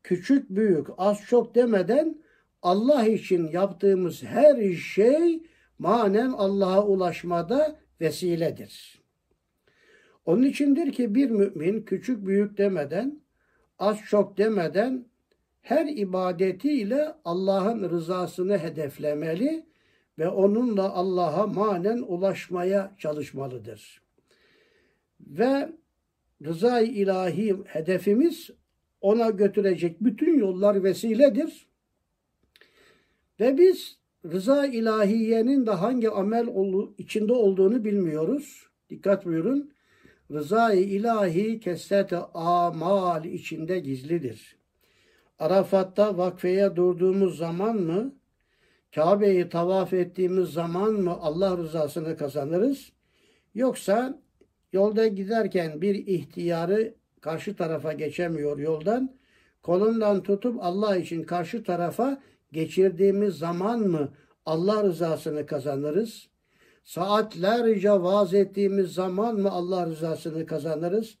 küçük 0.02 0.50
büyük 0.50 0.86
az 0.98 1.18
çok 1.28 1.54
demeden 1.54 2.22
Allah 2.62 3.06
için 3.06 3.48
yaptığımız 3.48 4.22
her 4.22 4.72
şey 4.72 5.42
manen 5.78 6.30
Allah'a 6.30 6.86
ulaşmada 6.86 7.76
vesiledir. 8.00 9.02
Onun 10.26 10.42
içindir 10.42 10.92
ki 10.92 11.14
bir 11.14 11.30
mümin 11.30 11.82
küçük 11.82 12.26
büyük 12.26 12.58
demeden, 12.58 13.20
az 13.78 13.98
çok 14.08 14.38
demeden 14.38 15.06
her 15.62 15.86
ibadetiyle 15.86 17.14
Allah'ın 17.24 17.90
rızasını 17.90 18.58
hedeflemeli 18.58 19.66
ve 20.18 20.28
onunla 20.28 20.92
Allah'a 20.92 21.46
manen 21.46 21.98
ulaşmaya 21.98 22.94
çalışmalıdır. 22.98 24.03
Ve 25.26 25.72
rızayı 26.44 26.86
ilahi 26.86 27.56
hedefimiz 27.66 28.50
ona 29.00 29.30
götürecek 29.30 30.00
bütün 30.00 30.38
yollar 30.38 30.84
vesiledir. 30.84 31.66
Ve 33.40 33.58
biz 33.58 33.98
rıza 34.24 34.66
ilahiyenin 34.66 35.66
de 35.66 35.70
hangi 35.70 36.10
amel 36.10 36.48
içinde 36.98 37.32
olduğunu 37.32 37.84
bilmiyoruz. 37.84 38.68
Dikkat 38.90 39.24
buyurun. 39.24 39.74
Rıza-i 40.30 40.80
ilahi 40.80 41.60
kesrete 41.60 42.16
amal 42.34 43.24
içinde 43.24 43.78
gizlidir. 43.78 44.56
Arafat'ta 45.38 46.18
vakfeye 46.18 46.76
durduğumuz 46.76 47.38
zaman 47.38 47.76
mı, 47.76 48.14
Kabe'yi 48.94 49.48
tavaf 49.48 49.92
ettiğimiz 49.92 50.48
zaman 50.48 50.92
mı 50.92 51.10
Allah 51.20 51.56
rızasını 51.56 52.16
kazanırız? 52.16 52.92
Yoksa 53.54 54.22
yolda 54.74 55.06
giderken 55.06 55.82
bir 55.82 55.94
ihtiyarı 55.94 56.94
karşı 57.20 57.56
tarafa 57.56 57.92
geçemiyor 57.92 58.58
yoldan, 58.58 59.14
kolundan 59.62 60.22
tutup 60.22 60.56
Allah 60.60 60.96
için 60.96 61.22
karşı 61.22 61.64
tarafa 61.64 62.22
geçirdiğimiz 62.52 63.34
zaman 63.34 63.80
mı 63.80 64.12
Allah 64.46 64.84
rızasını 64.84 65.46
kazanırız? 65.46 66.28
Saatlerce 66.84 67.90
vaaz 67.90 68.34
ettiğimiz 68.34 68.92
zaman 68.92 69.40
mı 69.40 69.50
Allah 69.50 69.86
rızasını 69.86 70.46
kazanırız? 70.46 71.18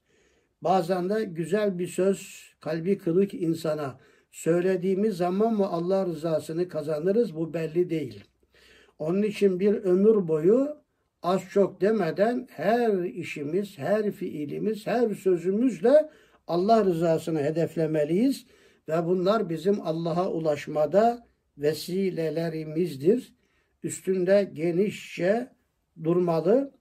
Bazen 0.62 1.10
de 1.10 1.24
güzel 1.24 1.78
bir 1.78 1.88
söz 1.88 2.44
kalbi 2.60 2.98
kırık 2.98 3.34
insana 3.34 3.98
söylediğimiz 4.30 5.16
zaman 5.16 5.54
mı 5.54 5.66
Allah 5.66 6.06
rızasını 6.06 6.68
kazanırız? 6.68 7.36
Bu 7.36 7.54
belli 7.54 7.90
değil. 7.90 8.24
Onun 8.98 9.22
için 9.22 9.60
bir 9.60 9.74
ömür 9.74 10.28
boyu 10.28 10.83
az 11.24 11.42
çok 11.50 11.80
demeden 11.80 12.48
her 12.50 13.04
işimiz, 13.04 13.78
her 13.78 14.10
fiilimiz, 14.10 14.86
her 14.86 15.14
sözümüzle 15.14 16.10
Allah 16.46 16.84
rızasını 16.84 17.42
hedeflemeliyiz 17.42 18.46
ve 18.88 19.06
bunlar 19.06 19.48
bizim 19.48 19.80
Allah'a 19.80 20.30
ulaşmada 20.30 21.26
vesilelerimizdir. 21.58 23.34
Üstünde 23.82 24.50
genişçe 24.52 25.48
durmalı 26.04 26.74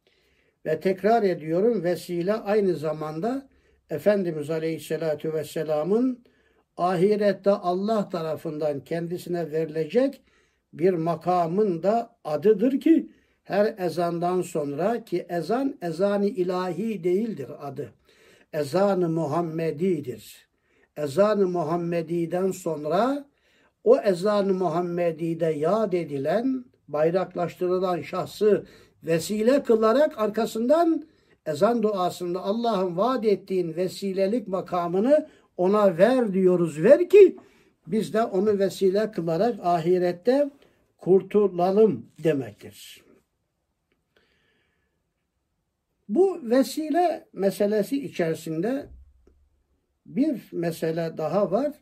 ve 0.66 0.80
tekrar 0.80 1.24
ediyorum 1.24 1.84
vesile 1.84 2.34
aynı 2.34 2.76
zamanda 2.76 3.50
Efendimiz 3.90 4.50
Aleyhisselatü 4.50 5.34
Vesselam'ın 5.34 6.24
ahirette 6.78 7.52
Allah 7.52 8.10
tarafından 8.10 8.80
kendisine 8.80 9.52
verilecek 9.52 10.22
bir 10.74 10.94
makamın 10.94 11.84
da 11.84 12.18
adıdır 12.24 12.80
ki 12.80 13.10
her 13.44 13.76
ezandan 13.78 14.42
sonra 14.42 15.04
ki 15.04 15.26
ezan 15.30 15.78
ezani 15.82 16.28
ilahi 16.28 17.04
değildir 17.04 17.50
adı. 17.62 17.94
Ezan-ı 18.54 19.10
Muhammedi'dir. 19.10 20.48
Ezan-ı 20.98 21.48
Muhammedi'den 21.48 22.52
sonra 22.52 23.26
o 23.84 23.98
ezan-ı 23.98 24.54
Muhammedi'de 24.54 25.46
yad 25.46 25.94
edilen, 25.94 26.66
bayraklaştırılan 26.88 28.02
şahsı 28.02 28.66
vesile 29.04 29.64
kılarak 29.64 30.18
arkasından 30.18 31.04
ezan 31.46 31.84
duasında 31.84 32.44
Allah'ın 32.44 32.98
vaat 32.98 33.26
ettiğin 33.26 33.76
vesilelik 33.76 34.48
makamını 34.48 35.28
ona 35.58 35.98
ver 35.98 36.34
diyoruz. 36.34 36.84
Ver 36.84 37.10
ki 37.10 37.38
biz 37.88 38.14
de 38.14 38.24
onu 38.24 38.60
vesile 38.60 39.12
kılarak 39.12 39.60
ahirette 39.64 40.50
kurtulalım 40.98 42.06
demektir. 42.24 43.04
Bu 46.10 46.40
vesile 46.44 47.28
meselesi 47.34 48.04
içerisinde 48.06 48.90
bir 50.06 50.50
mesele 50.52 51.18
daha 51.18 51.52
var. 51.52 51.74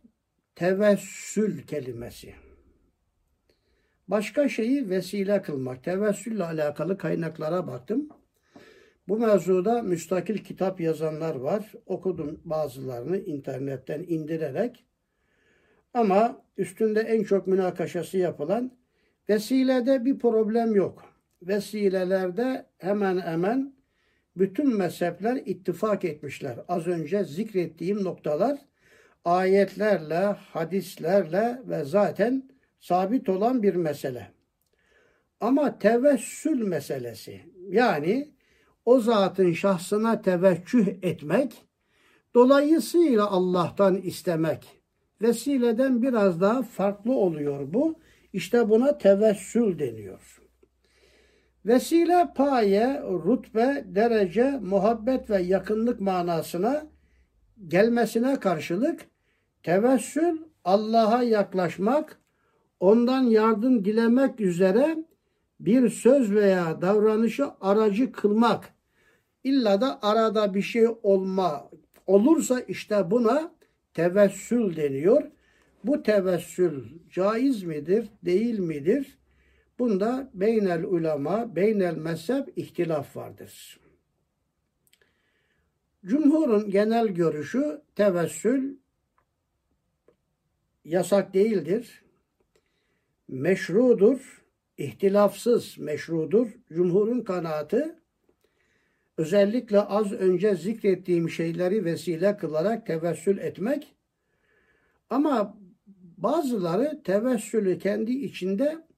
Tevessül 0.56 1.64
kelimesi. 1.64 2.34
Başka 4.08 4.50
şeyi 4.50 4.90
vesile 4.90 5.42
kılmak. 5.42 5.84
Tevessülle 5.84 6.44
alakalı 6.44 6.98
kaynaklara 6.98 7.68
baktım. 7.68 8.10
Bu 9.08 9.18
mevzuda 9.18 9.82
müstakil 9.82 10.38
kitap 10.38 10.82
yazanlar 10.82 11.36
var. 11.36 11.72
Okudum 11.86 12.42
bazılarını 12.44 13.18
internetten 13.18 14.04
indirerek. 14.08 14.86
Ama 15.94 16.46
üstünde 16.58 17.00
en 17.00 17.24
çok 17.24 17.48
münakaşası 17.48 18.18
yapılan 18.18 18.72
vesilede 19.30 20.06
bir 20.06 20.20
problem 20.20 20.76
yok. 20.76 21.04
Vesilelerde 21.42 22.66
hemen 22.78 23.20
hemen 23.20 23.81
bütün 24.36 24.78
mezhepler 24.78 25.36
ittifak 25.46 26.06
etmişler. 26.06 26.60
Az 26.68 26.88
önce 26.88 27.24
zikrettiğim 27.24 28.04
noktalar 28.04 28.60
ayetlerle, 29.26 30.26
hadislerle 30.26 31.62
ve 31.66 31.84
zaten 31.84 32.50
sabit 32.80 33.30
olan 33.30 33.64
bir 33.64 33.76
mesele. 33.76 34.32
Ama 35.40 35.80
tevessül 35.80 36.62
meselesi 36.68 37.42
yani 37.70 38.32
o 38.86 39.00
zatın 39.00 39.54
şahsına 39.54 40.22
teveccüh 40.22 40.88
etmek, 40.88 41.66
dolayısıyla 42.36 43.28
Allah'tan 43.28 43.96
istemek 43.98 44.82
vesileden 45.22 46.02
biraz 46.02 46.42
daha 46.42 46.64
farklı 46.64 47.14
oluyor 47.14 47.74
bu. 47.74 48.00
İşte 48.34 48.70
buna 48.70 48.98
tevessül 48.98 49.80
deniyor. 49.80 50.41
Vesile 51.66 52.28
paye, 52.36 53.02
rutbe, 53.02 53.84
derece, 53.88 54.60
muhabbet 54.62 55.30
ve 55.30 55.42
yakınlık 55.42 56.02
manasına 56.02 56.88
gelmesine 57.68 58.40
karşılık 58.40 59.02
tevessül 59.64 60.38
Allah'a 60.64 61.24
yaklaşmak, 61.24 62.20
ondan 62.80 63.22
yardım 63.24 63.86
dilemek 63.86 64.42
üzere 64.42 64.98
bir 65.60 65.90
söz 65.90 66.32
veya 66.32 66.82
davranışı 66.82 67.46
aracı 67.62 68.12
kılmak. 68.12 68.74
İlla 69.44 69.82
da 69.82 70.00
arada 70.02 70.54
bir 70.54 70.62
şey 70.62 70.88
olma 71.04 71.70
olursa 72.08 72.60
işte 72.60 73.12
buna 73.12 73.52
tevessül 73.94 74.76
deniyor. 74.76 75.24
Bu 75.84 76.04
tevessül 76.04 76.84
caiz 77.10 77.64
midir, 77.64 78.10
değil 78.26 78.60
midir? 78.60 79.18
Bunda 79.82 80.30
beynel 80.34 80.84
ulema, 80.84 81.56
beynel 81.56 81.98
mezhep 81.98 82.58
ihtilaf 82.58 83.16
vardır. 83.16 83.80
Cumhurun 86.06 86.70
genel 86.70 87.08
görüşü 87.08 87.82
tevessül 87.96 88.78
yasak 90.86 91.34
değildir. 91.34 92.04
Meşrudur, 93.28 94.44
ihtilafsız 94.78 95.78
meşrudur. 95.78 96.48
Cumhurun 96.74 97.22
kanaatı 97.22 98.00
özellikle 99.18 99.80
az 99.80 100.12
önce 100.12 100.56
zikrettiğim 100.56 101.30
şeyleri 101.30 101.86
vesile 101.86 102.38
kılarak 102.38 102.86
tevessül 102.86 103.38
etmek 103.38 103.96
ama 105.10 105.58
bazıları 106.18 107.02
tevessülü 107.04 107.80
kendi 107.80 108.12
içinde 108.12 108.91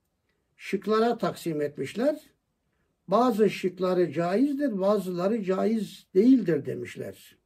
şıklara 0.63 1.17
taksim 1.17 1.61
etmişler. 1.61 2.21
Bazı 3.07 3.49
şıkları 3.49 4.11
caizdir, 4.11 4.79
bazıları 4.79 5.43
caiz 5.43 6.07
değildir 6.15 6.65
demişler. 6.65 7.37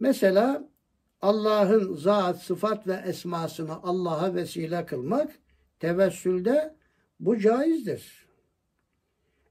Mesela 0.00 0.68
Allah'ın 1.22 1.94
zat, 1.94 2.42
sıfat 2.42 2.86
ve 2.86 3.02
esmasını 3.06 3.82
Allah'a 3.82 4.34
vesile 4.34 4.86
kılmak 4.86 5.30
tevessülde 5.80 6.74
bu 7.20 7.38
caizdir. 7.38 8.26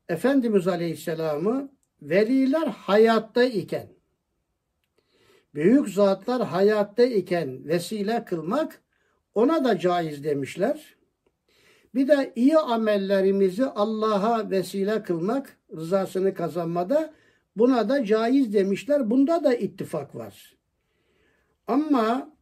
Efendimiz 0.10 0.68
Aleyhisselam'ı 0.68 1.72
veliler 2.02 2.68
hayatta 2.68 3.44
iken 3.44 3.88
Büyük 5.56 5.90
zatlar 5.90 6.48
hayatta 6.48 7.04
iken 7.04 7.68
vesile 7.68 8.26
kılmak 8.26 8.82
ona 9.34 9.64
da 9.64 9.80
caiz 9.80 10.24
demişler. 10.24 11.03
Bir 11.96 12.08
de 12.08 12.34
iyi 12.36 12.58
amellerimizi 12.58 13.66
Allah'a 13.66 14.50
vesile 14.50 15.04
kılmak, 15.04 15.58
rızasını 15.76 16.34
kazanmada 16.34 17.14
buna 17.56 17.90
da 17.90 18.06
caiz 18.06 18.54
demişler. 18.54 19.10
Bunda 19.10 19.44
da 19.44 19.56
ittifak 19.56 20.16
var. 20.16 20.58
Ama 21.68 22.36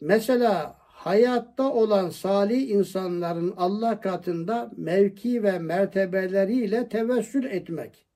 mesela 0.00 0.76
hayatta 0.78 1.72
olan 1.72 2.10
salih 2.10 2.70
insanların 2.70 3.54
Allah 3.56 4.00
katında 4.00 4.70
mevki 4.76 5.42
ve 5.42 5.58
mertebeleriyle 5.58 6.88
tevessül 6.88 7.44
etmek. 7.44 8.06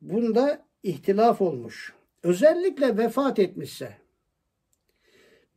Bunda 0.00 0.66
ihtilaf 0.82 1.40
olmuş. 1.40 1.94
Özellikle 2.22 2.96
vefat 2.96 3.38
etmişse. 3.38 3.99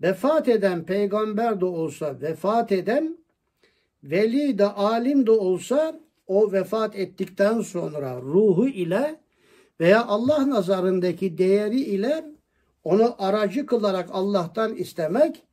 Vefat 0.04 0.48
eden 0.48 0.86
peygamber 0.86 1.62
de 1.62 1.66
olsa, 1.66 2.22
vefat 2.22 2.72
eden 2.72 3.18
veli 4.04 4.58
de 4.58 4.66
alim 4.66 5.28
de 5.28 5.32
olsa 5.32 6.00
o 6.28 6.52
vefat 6.52 6.96
ettikten 6.96 7.62
sonra 7.62 8.22
ruhu 8.22 8.68
ile 8.68 9.20
veya 9.80 10.06
Allah 10.06 10.50
nazarındaki 10.50 11.38
değeri 11.38 11.80
ile 11.80 12.26
onu 12.84 13.16
aracı 13.18 13.66
kılarak 13.66 14.10
Allah'tan 14.12 14.76
istemek 14.76 15.44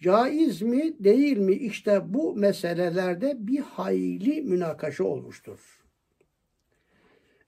caiz 0.00 0.62
mi 0.62 0.94
değil 0.98 1.38
mi? 1.38 1.52
İşte 1.52 2.02
bu 2.04 2.34
meselelerde 2.36 3.36
bir 3.38 3.60
hayli 3.60 4.42
münakaşa 4.42 5.04
olmuştur. 5.04 5.81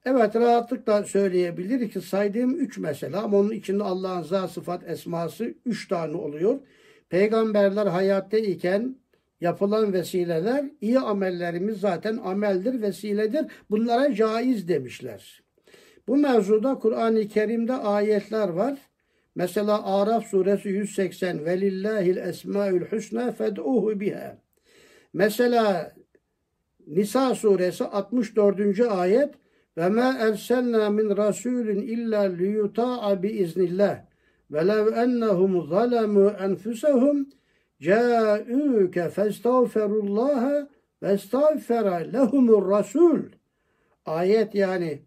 Evet 0.07 0.37
rahatlıkla 0.37 1.05
söyleyebilir 1.05 1.91
ki 1.91 2.01
saydığım 2.01 2.61
üç 2.61 2.79
mesele 2.79 3.17
ama 3.17 3.39
onun 3.39 3.51
içinde 3.51 3.85
Allah'ın 3.85 4.23
zat 4.23 4.51
sıfat 4.51 4.91
esması 4.91 5.55
üç 5.67 5.89
tane 5.89 6.17
oluyor. 6.17 6.59
Peygamberler 7.09 7.87
hayatta 7.87 8.39
iken 8.39 8.97
yapılan 9.41 9.93
vesileler 9.93 10.65
iyi 10.81 10.99
amellerimiz 10.99 11.81
zaten 11.81 12.17
ameldir, 12.17 12.83
vesiledir. 12.83 13.47
Bunlara 13.71 14.15
caiz 14.15 14.69
demişler. 14.69 15.43
Bu 16.09 16.17
mevzuda 16.17 16.75
Kur'an-ı 16.79 17.29
Kerim'de 17.29 17.73
ayetler 17.73 18.49
var. 18.49 18.79
Mesela 19.35 20.01
Araf 20.01 20.27
suresi 20.27 20.69
180 20.69 21.45
velillahil 21.45 22.17
esmaül 22.17 22.85
husna 22.87 23.33
fed'uhu 23.33 24.01
biha. 24.01 24.39
Mesela 25.13 25.93
Nisa 26.87 27.35
suresi 27.35 27.85
64. 27.85 28.81
ayet 28.81 29.35
ve 29.77 29.89
ma 29.89 30.17
erselna 30.19 30.91
min 30.91 31.17
rasulin 31.17 31.83
illa 31.83 32.21
liyuta'a 32.21 33.23
bi 33.23 33.29
iznillah 33.29 33.99
ve 34.51 34.69
lev 34.69 34.87
ennehum 34.87 35.69
zalemu 35.69 36.29
enfusehum 36.29 37.29
ca'uke 37.81 39.09
festağfirullaha 39.09 40.69
ve 41.03 41.13
estağfera 41.13 41.95
lehumur 41.95 42.71
rasul. 42.71 43.21
Ayet 44.07 44.55
yani 44.55 45.03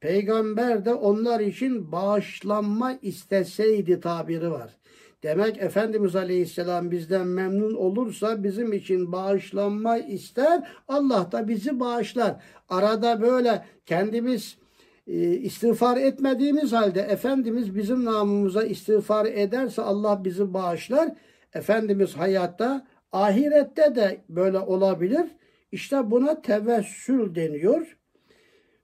peygamber 0.00 0.84
de 0.84 0.94
onlar 0.94 1.40
için 1.40 1.92
bağışlanma 1.92 2.98
isteseydi 3.02 4.00
tabiri 4.00 4.50
var. 4.50 4.79
Demek 5.22 5.62
Efendimiz 5.62 6.16
Aleyhisselam 6.16 6.90
bizden 6.90 7.26
memnun 7.26 7.74
olursa 7.74 8.44
bizim 8.44 8.72
için 8.72 9.12
bağışlanma 9.12 9.98
ister. 9.98 10.68
Allah 10.88 11.32
da 11.32 11.48
bizi 11.48 11.80
bağışlar. 11.80 12.42
Arada 12.68 13.20
böyle 13.20 13.64
kendimiz 13.86 14.58
e, 15.06 15.30
istiğfar 15.30 15.96
etmediğimiz 15.96 16.72
halde 16.72 17.00
Efendimiz 17.00 17.76
bizim 17.76 18.04
namımıza 18.04 18.64
istiğfar 18.64 19.26
ederse 19.26 19.82
Allah 19.82 20.24
bizi 20.24 20.54
bağışlar. 20.54 21.08
Efendimiz 21.54 22.16
hayatta 22.16 22.86
ahirette 23.12 23.94
de 23.94 24.24
böyle 24.28 24.58
olabilir. 24.58 25.26
İşte 25.72 26.10
buna 26.10 26.42
tevessül 26.42 27.34
deniyor. 27.34 27.96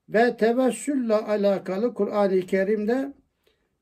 Ve 0.09 0.37
tevessülle 0.37 1.14
alakalı 1.14 1.94
Kur'an-ı 1.94 2.40
Kerim'de 2.40 3.12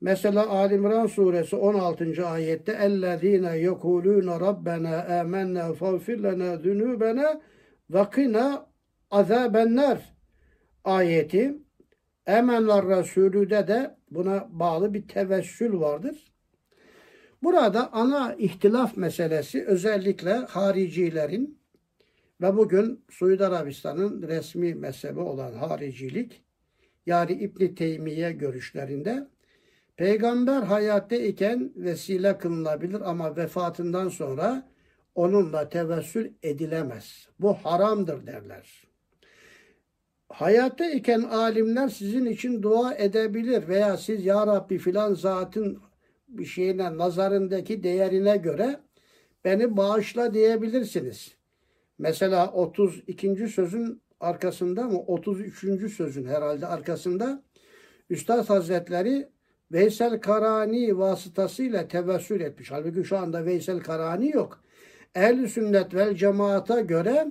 Mesela 0.03 0.49
Ali 0.49 0.75
İmran 0.75 1.07
suresi 1.07 1.55
16. 1.55 2.27
ayette 2.27 2.71
اَلَّذ۪ينَ 2.71 3.57
يَقُولُونَ 3.67 4.39
رَبَّنَا 4.39 5.21
آمَنَّا 5.21 5.73
فَغْفِرْ 5.73 6.17
لَنَا 6.17 6.55
ذُنُوبَنَا 6.63 7.41
وَقِنَا 7.91 8.65
عَذَابَ 9.11 9.53
النَّارِ 9.67 9.97
ayeti 10.83 11.57
Emenler 12.27 12.87
Resulü'de 12.87 13.67
de 13.67 13.95
buna 14.11 14.47
bağlı 14.49 14.93
bir 14.93 15.07
tevessül 15.07 15.79
vardır. 15.79 16.33
Burada 17.43 17.93
ana 17.93 18.35
ihtilaf 18.35 18.97
meselesi 18.97 19.65
özellikle 19.65 20.31
haricilerin 20.33 21.59
ve 22.41 22.57
bugün 22.57 23.05
Suudi 23.09 23.45
Arabistan'ın 23.45 24.21
resmi 24.27 24.75
mezhebi 24.75 25.19
olan 25.19 25.53
haricilik 25.53 26.43
yani 27.05 27.31
İbn 27.31 27.75
Teymiye 27.75 28.31
görüşlerinde 28.31 29.27
Peygamber 29.96 30.62
hayatta 30.62 31.16
iken 31.16 31.72
vesile 31.76 32.38
kılınabilir 32.38 33.00
ama 33.00 33.36
vefatından 33.36 34.08
sonra 34.08 34.68
onunla 35.14 35.68
tevessül 35.68 36.32
edilemez. 36.42 37.28
Bu 37.40 37.54
haramdır 37.54 38.26
derler. 38.26 38.84
Hayatta 40.28 40.90
iken 40.90 41.22
alimler 41.22 41.88
sizin 41.88 42.26
için 42.26 42.62
dua 42.62 42.94
edebilir 42.94 43.68
veya 43.68 43.96
siz 43.96 44.26
ya 44.26 44.46
Rabbi 44.46 44.78
filan 44.78 45.14
zatın 45.14 45.78
bir 46.28 46.44
şeyine 46.44 46.98
nazarındaki 46.98 47.82
değerine 47.82 48.36
göre 48.36 48.80
beni 49.44 49.76
bağışla 49.76 50.34
diyebilirsiniz. 50.34 51.36
Mesela 51.98 52.52
32. 52.52 53.48
sözün 53.48 54.02
arkasında 54.20 54.82
mı 54.82 54.98
33. 54.98 55.94
sözün 55.94 56.26
herhalde 56.26 56.66
arkasında 56.66 57.42
Üstad 58.10 58.48
Hazretleri 58.48 59.33
Veysel 59.72 60.20
Karani 60.20 60.98
vasıtasıyla 60.98 61.88
tevessül 61.88 62.40
etmiş. 62.40 62.70
Halbuki 62.70 63.04
şu 63.04 63.18
anda 63.18 63.44
Veysel 63.44 63.80
Karani 63.80 64.30
yok. 64.30 64.60
Ehl-i 65.14 65.48
sünnet 65.48 65.94
vel 65.94 66.14
cemaata 66.14 66.80
göre 66.80 67.26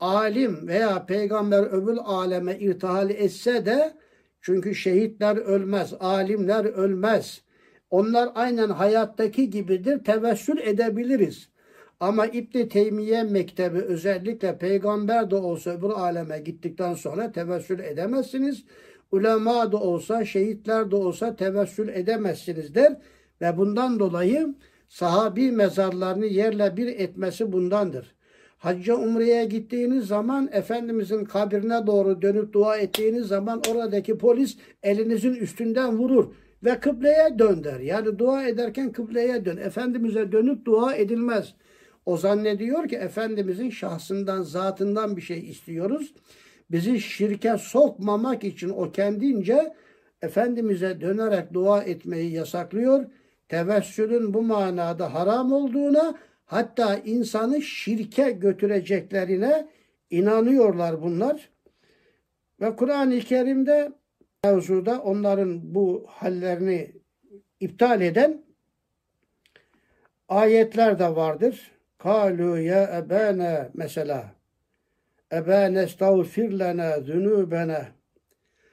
alim 0.00 0.68
veya 0.68 1.06
peygamber 1.06 1.62
öbür 1.62 1.96
aleme 2.04 2.58
irtihal 2.58 3.10
etse 3.10 3.66
de 3.66 3.92
çünkü 4.40 4.74
şehitler 4.74 5.36
ölmez, 5.36 5.94
alimler 6.00 6.64
ölmez. 6.64 7.42
Onlar 7.90 8.28
aynen 8.34 8.68
hayattaki 8.68 9.50
gibidir. 9.50 10.04
Tevessül 10.04 10.58
edebiliriz. 10.58 11.48
Ama 12.00 12.26
İbn 12.26 12.68
Teymiye 12.68 13.22
mektebi 13.22 13.78
özellikle 13.78 14.58
peygamber 14.58 15.30
de 15.30 15.36
olsa 15.36 15.70
öbür 15.70 15.90
aleme 15.90 16.38
gittikten 16.38 16.94
sonra 16.94 17.32
tevessül 17.32 17.78
edemezsiniz 17.78 18.64
ulema 19.14 19.72
da 19.72 19.76
olsa, 19.76 20.24
şehitler 20.24 20.90
de 20.90 20.96
olsa 20.96 21.36
tevessül 21.36 21.88
edemezsiniz 21.88 22.74
der. 22.74 22.96
Ve 23.40 23.56
bundan 23.56 23.98
dolayı 23.98 24.54
sahabi 24.88 25.52
mezarlarını 25.52 26.26
yerle 26.26 26.76
bir 26.76 26.86
etmesi 26.86 27.52
bundandır. 27.52 28.14
Hacca 28.58 28.94
umreye 28.94 29.44
gittiğiniz 29.44 30.06
zaman 30.06 30.48
Efendimizin 30.52 31.24
kabrine 31.24 31.86
doğru 31.86 32.22
dönüp 32.22 32.52
dua 32.52 32.76
ettiğiniz 32.76 33.26
zaman 33.26 33.62
oradaki 33.70 34.18
polis 34.18 34.56
elinizin 34.82 35.34
üstünden 35.34 35.98
vurur 35.98 36.26
ve 36.64 36.80
kıbleye 36.80 37.38
dön 37.38 37.64
der. 37.64 37.80
Yani 37.80 38.18
dua 38.18 38.46
ederken 38.46 38.92
kıbleye 38.92 39.44
dön. 39.44 39.56
Efendimiz'e 39.56 40.32
dönüp 40.32 40.64
dua 40.64 40.94
edilmez. 40.94 41.54
O 42.06 42.16
zannediyor 42.16 42.88
ki 42.88 42.96
Efendimizin 42.96 43.70
şahsından, 43.70 44.42
zatından 44.42 45.16
bir 45.16 45.22
şey 45.22 45.50
istiyoruz 45.50 46.14
bizi 46.74 47.00
şirke 47.00 47.58
sokmamak 47.58 48.44
için 48.44 48.68
o 48.68 48.92
kendince 48.92 49.74
Efendimiz'e 50.22 51.00
dönerek 51.00 51.52
dua 51.52 51.82
etmeyi 51.82 52.32
yasaklıyor. 52.32 53.04
Tevessülün 53.48 54.34
bu 54.34 54.42
manada 54.42 55.14
haram 55.14 55.52
olduğuna 55.52 56.14
hatta 56.44 56.96
insanı 56.96 57.62
şirke 57.62 58.30
götüreceklerine 58.30 59.68
inanıyorlar 60.10 61.02
bunlar. 61.02 61.50
Ve 62.60 62.76
Kur'an-ı 62.76 63.18
Kerim'de 63.20 63.92
mevzuda 64.44 65.02
onların 65.02 65.74
bu 65.74 66.06
hallerini 66.08 66.92
iptal 67.60 68.00
eden 68.00 68.44
ayetler 70.28 70.98
de 70.98 71.16
vardır. 71.16 71.70
Kalu 71.98 72.58
ya 72.58 72.98
ebene 72.98 73.70
mesela 73.74 74.34
Ebe 75.34 75.74
nestağfir 75.74 76.58
lena 76.58 77.00
zünubena. 77.00 77.86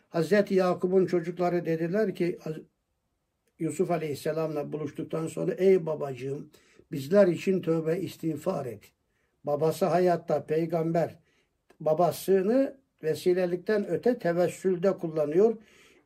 Hazreti 0.10 0.54
Yakup'un 0.54 1.06
çocukları 1.06 1.66
dediler 1.66 2.16
ki 2.16 2.40
Yusuf 3.60 3.92
Aleyhisselam'la 3.92 4.74
buluştuktan 4.74 5.28
sonra 5.28 5.54
ey 5.54 5.86
babacığım 5.86 6.52
bizler 6.92 7.28
için 7.28 7.62
tövbe 7.62 8.00
istiğfar 8.00 8.66
et. 8.66 8.92
Babası 9.44 9.86
hayatta 9.86 10.46
peygamber 10.46 11.20
babasını 11.80 12.78
vesilelikten 13.04 13.88
öte 13.88 14.20
tevessülde 14.20 14.98
kullanıyor. 14.98 15.58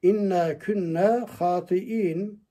inna 0.01 0.59
kunna 0.59 1.27
hatiin 1.39 2.43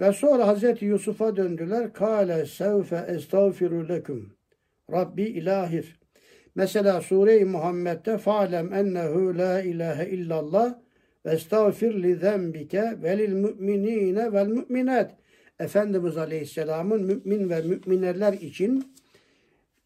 ve 0.00 0.12
sonra 0.12 0.46
Hazreti 0.46 0.84
Yusuf'a 0.84 1.36
döndüler. 1.36 1.92
Kale 1.92 2.46
sevfe 2.46 3.04
estağfiru 3.08 3.88
leküm. 3.88 4.32
Rabbi 4.92 5.22
ilahir. 5.22 5.97
Mesela 6.58 7.00
Sure-i 7.00 7.44
Muhammed'de 7.44 8.18
fa'lem 8.18 8.72
ennehu 8.72 9.38
la 9.38 9.62
ilahe 9.62 10.10
illallah 10.10 10.74
ve 11.26 11.30
estağfir 11.30 12.02
li 12.02 12.16
zenbike 12.16 12.98
ve 13.02 13.18
lil 13.18 13.32
müminine 13.32 14.32
vel 14.32 14.46
müminat. 14.46 15.10
Efendimiz 15.58 16.16
Aleyhisselam'ın 16.16 17.02
mümin 17.02 17.50
ve 17.50 17.62
mümineler 17.62 18.32
için 18.32 18.94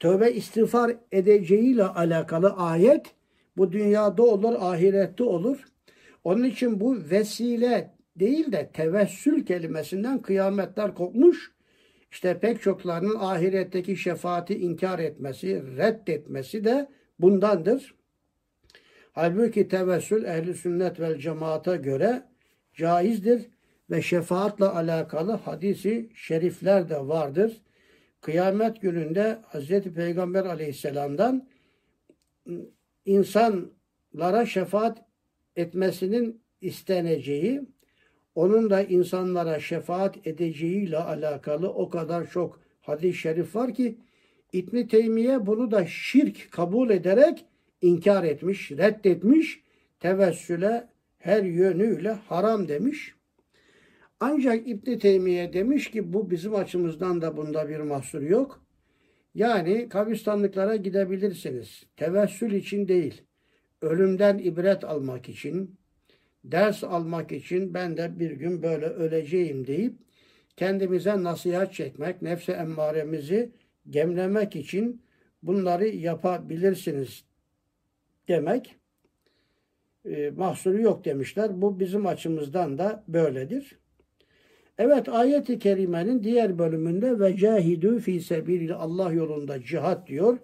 tövbe 0.01 0.33
istiğfar 0.33 0.97
edeceğiyle 1.13 1.85
alakalı 1.85 2.51
ayet 2.51 3.07
bu 3.57 3.73
dünyada 3.73 4.23
olur, 4.23 4.55
ahirette 4.59 5.25
olur. 5.25 5.65
Onun 6.25 6.45
için 6.45 6.81
bu 6.81 6.97
vesile 7.11 7.95
değil 8.17 8.53
de 8.53 8.71
tevessül 8.73 9.47
kelimesinden 9.47 10.23
kıyametler 10.23 10.95
kopmuş. 10.95 11.53
İşte 12.13 12.41
pek 12.41 12.63
çoklarının 12.63 13.17
ahiretteki 13.19 13.97
şefaati 13.97 14.59
inkar 14.59 14.99
etmesi, 14.99 15.77
reddetmesi 15.77 16.65
de 16.65 16.89
bundandır. 17.19 17.95
Halbuki 19.13 19.69
tevessül 19.69 20.25
ehli 20.25 20.55
sünnet 20.55 21.01
vel 21.01 21.19
cemaata 21.19 21.77
göre 21.77 22.23
caizdir 22.75 23.51
ve 23.91 24.03
şefaatla 24.03 24.77
alakalı 24.77 25.33
hadisi 25.33 26.11
şerifler 26.15 26.89
de 26.89 27.09
vardır. 27.09 27.63
Kıyamet 28.21 28.81
gününde 28.81 29.39
Hz. 29.53 29.69
Peygamber 29.81 30.45
aleyhisselamdan 30.45 31.49
insanlara 33.05 34.47
şefaat 34.47 35.05
etmesinin 35.57 36.43
isteneceği, 36.61 37.63
onun 38.35 38.71
da 38.71 38.83
insanlara 38.83 39.61
şefaat 39.61 40.27
edeceğiyle 40.27 40.99
alakalı 40.99 41.69
o 41.69 41.91
kadar 41.91 42.31
çok 42.31 42.61
hadis-i 42.81 43.19
şerif 43.19 43.57
var 43.57 43.75
ki 43.75 43.99
İbn 44.53 44.87
Teymiye 44.87 45.47
bunu 45.47 45.71
da 45.71 45.87
şirk 45.87 46.53
kabul 46.53 46.91
ederek 46.91 47.45
inkar 47.83 48.25
etmiş, 48.25 48.71
reddetmiş, 48.71 49.63
tevessüle 50.01 50.89
her 51.19 51.43
yönüyle 51.43 52.13
haram 52.13 52.69
demiş. 52.69 53.15
Ancak 54.21 54.69
İbn 54.69 54.99
Teymiye 54.99 55.53
demiş 55.53 55.91
ki 55.91 56.13
bu 56.13 56.31
bizim 56.31 56.55
açımızdan 56.55 57.23
da 57.23 57.37
bunda 57.37 57.69
bir 57.69 57.81
mahsur 57.81 58.23
yok. 58.23 58.65
Yani 59.35 59.89
kabristanlıklara 59.89 60.77
gidebilirsiniz. 60.77 61.87
Tevessül 61.97 62.53
için 62.53 62.89
değil. 62.89 63.23
Ölümden 63.81 64.39
ibret 64.39 64.85
almak 64.85 65.29
için, 65.29 65.79
ders 66.45 66.85
almak 66.85 67.33
için 67.33 67.75
ben 67.75 67.97
de 67.97 68.19
bir 68.19 68.31
gün 68.31 68.63
böyle 68.63 68.87
öleceğim 68.87 69.67
deyip 69.67 69.95
kendimize 70.57 71.23
nasihat 71.23 71.75
çekmek, 71.75 72.23
nefse 72.23 72.53
emmaremizi 72.53 73.53
gemlemek 73.91 74.57
için 74.57 75.03
bunları 75.43 75.89
yapabilirsiniz 75.89 77.25
demek 78.29 78.77
e, 80.05 80.31
mahsuru 80.31 80.81
yok 80.81 81.05
demişler. 81.05 81.63
Bu 81.63 81.81
bizim 81.81 82.07
açımızdan 82.07 82.79
da 82.79 83.05
böyledir. 83.09 83.79
Evet 84.79 85.09
ayet-i 85.09 85.59
kerimenin 85.59 86.23
diğer 86.23 86.59
bölümünde 86.59 87.21
ve 87.21 87.37
cahidu 87.37 87.99
fi 87.99 88.21
sebilil 88.21 88.75
Allah 88.75 89.13
yolunda 89.13 89.63
cihat 89.63 90.07
diyor. 90.07 90.39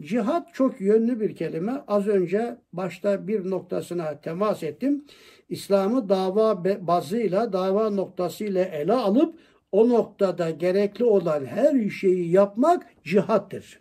Cihat 0.00 0.54
çok 0.54 0.80
yönlü 0.80 1.20
bir 1.20 1.36
kelime. 1.36 1.72
Az 1.86 2.08
önce 2.08 2.56
başta 2.72 3.28
bir 3.28 3.50
noktasına 3.50 4.20
temas 4.20 4.62
ettim. 4.62 5.04
İslam'ı 5.48 6.08
dava 6.08 6.64
bazıyla, 6.86 7.52
dava 7.52 7.90
noktasıyla 7.90 8.64
ele 8.64 8.92
alıp 8.92 9.38
o 9.72 9.88
noktada 9.88 10.50
gerekli 10.50 11.04
olan 11.04 11.44
her 11.44 11.90
şeyi 11.90 12.30
yapmak 12.30 12.86
cihattır. 13.04 13.80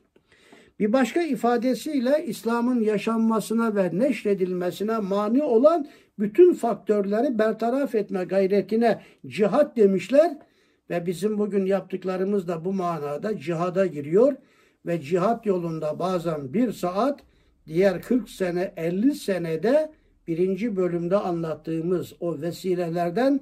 Bir 0.80 0.94
başka 0.94 1.22
ifadesiyle 1.22 2.26
İslam'ın 2.26 2.82
yaşanmasına 2.82 3.76
ve 3.76 3.90
neşredilmesine 3.94 4.98
mani 4.98 5.44
olan 5.44 5.88
bütün 6.20 6.54
faktörleri 6.54 7.40
bertaraf 7.40 7.96
etme 7.96 8.24
gayretine 8.24 9.02
cihat 9.28 9.78
demişler 9.78 10.38
ve 10.90 11.06
bizim 11.06 11.38
bugün 11.38 11.66
yaptıklarımız 11.66 12.48
da 12.48 12.66
bu 12.66 12.74
manada 12.74 13.38
cihada 13.38 13.86
giriyor 13.86 14.34
ve 14.86 15.02
cihat 15.02 15.46
yolunda 15.46 16.00
bazen 16.00 16.54
bir 16.54 16.72
saat 16.72 17.20
diğer 17.68 18.02
40 18.02 18.30
sene 18.30 18.74
50 18.78 19.16
senede 19.16 19.92
birinci 20.28 20.76
bölümde 20.76 21.18
anlattığımız 21.18 22.14
o 22.20 22.42
vesilelerden 22.42 23.42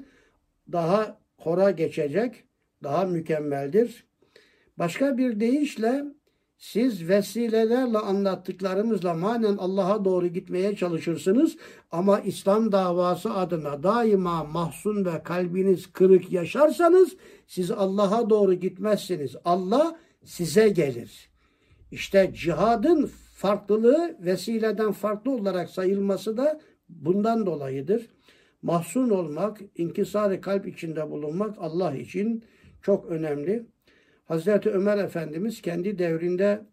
daha 0.71 1.17
hora 1.38 1.71
geçecek, 1.71 2.43
daha 2.84 3.06
mükemmeldir. 3.06 4.06
Başka 4.77 5.17
bir 5.17 5.39
deyişle 5.39 6.04
siz 6.58 7.10
vesilelerle 7.10 7.97
anlattıklarımızla 7.97 9.13
manen 9.13 9.58
Allah'a 9.58 10.06
doğru 10.06 10.27
gitmeye 10.27 10.75
çalışırsınız 10.75 11.58
ama 11.91 12.19
İslam 12.19 12.71
davası 12.71 13.34
adına 13.34 13.84
daima 13.84 14.43
mahzun 14.43 15.06
ve 15.06 15.23
kalbiniz 15.23 15.91
kırık 15.91 16.32
yaşarsanız 16.32 17.15
siz 17.47 17.71
Allah'a 17.71 18.30
doğru 18.30 18.54
gitmezsiniz. 18.54 19.36
Allah 19.45 19.99
size 20.23 20.69
gelir. 20.69 21.30
İşte 21.91 22.32
cihadın 22.34 23.12
farklılığı 23.34 24.17
vesileden 24.19 24.91
farklı 24.91 25.32
olarak 25.32 25.69
sayılması 25.69 26.38
da 26.38 26.62
bundan 26.89 27.45
dolayıdır. 27.45 28.10
Mahzun 28.62 29.10
olmak, 29.10 29.62
inkisar 29.75 30.41
kalp 30.41 30.67
içinde 30.67 31.10
bulunmak 31.10 31.56
Allah 31.60 31.95
için 31.95 32.43
çok 32.82 33.06
önemli. 33.06 33.65
Hazreti 34.25 34.69
Ömer 34.69 34.97
Efendimiz 34.97 35.62
kendi 35.62 35.99
devrinde 35.99 36.65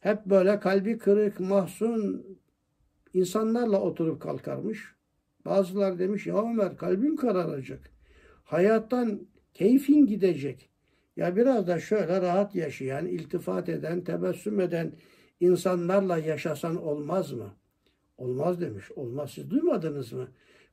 hep 0.00 0.26
böyle 0.26 0.60
kalbi 0.60 0.98
kırık, 0.98 1.40
mahzun 1.40 2.26
insanlarla 3.14 3.80
oturup 3.80 4.22
kalkarmış. 4.22 4.94
Bazılar 5.44 5.98
demiş 5.98 6.26
ya 6.26 6.42
Ömer 6.42 6.76
kalbim 6.76 7.16
kararacak. 7.16 7.90
Hayattan 8.44 9.20
keyfin 9.54 10.06
gidecek. 10.06 10.69
Ya 11.16 11.36
biraz 11.36 11.66
da 11.66 11.80
şöyle 11.80 12.20
rahat 12.20 12.54
yaşayan, 12.54 13.06
iltifat 13.06 13.68
eden, 13.68 14.04
tebessüm 14.04 14.60
eden 14.60 14.92
insanlarla 15.40 16.18
yaşasan 16.18 16.76
olmaz 16.84 17.32
mı? 17.32 17.50
Olmaz 18.18 18.60
demiş. 18.60 18.90
Olmaz. 18.96 19.30
Siz 19.30 19.50
duymadınız 19.50 20.12
mı? 20.12 20.28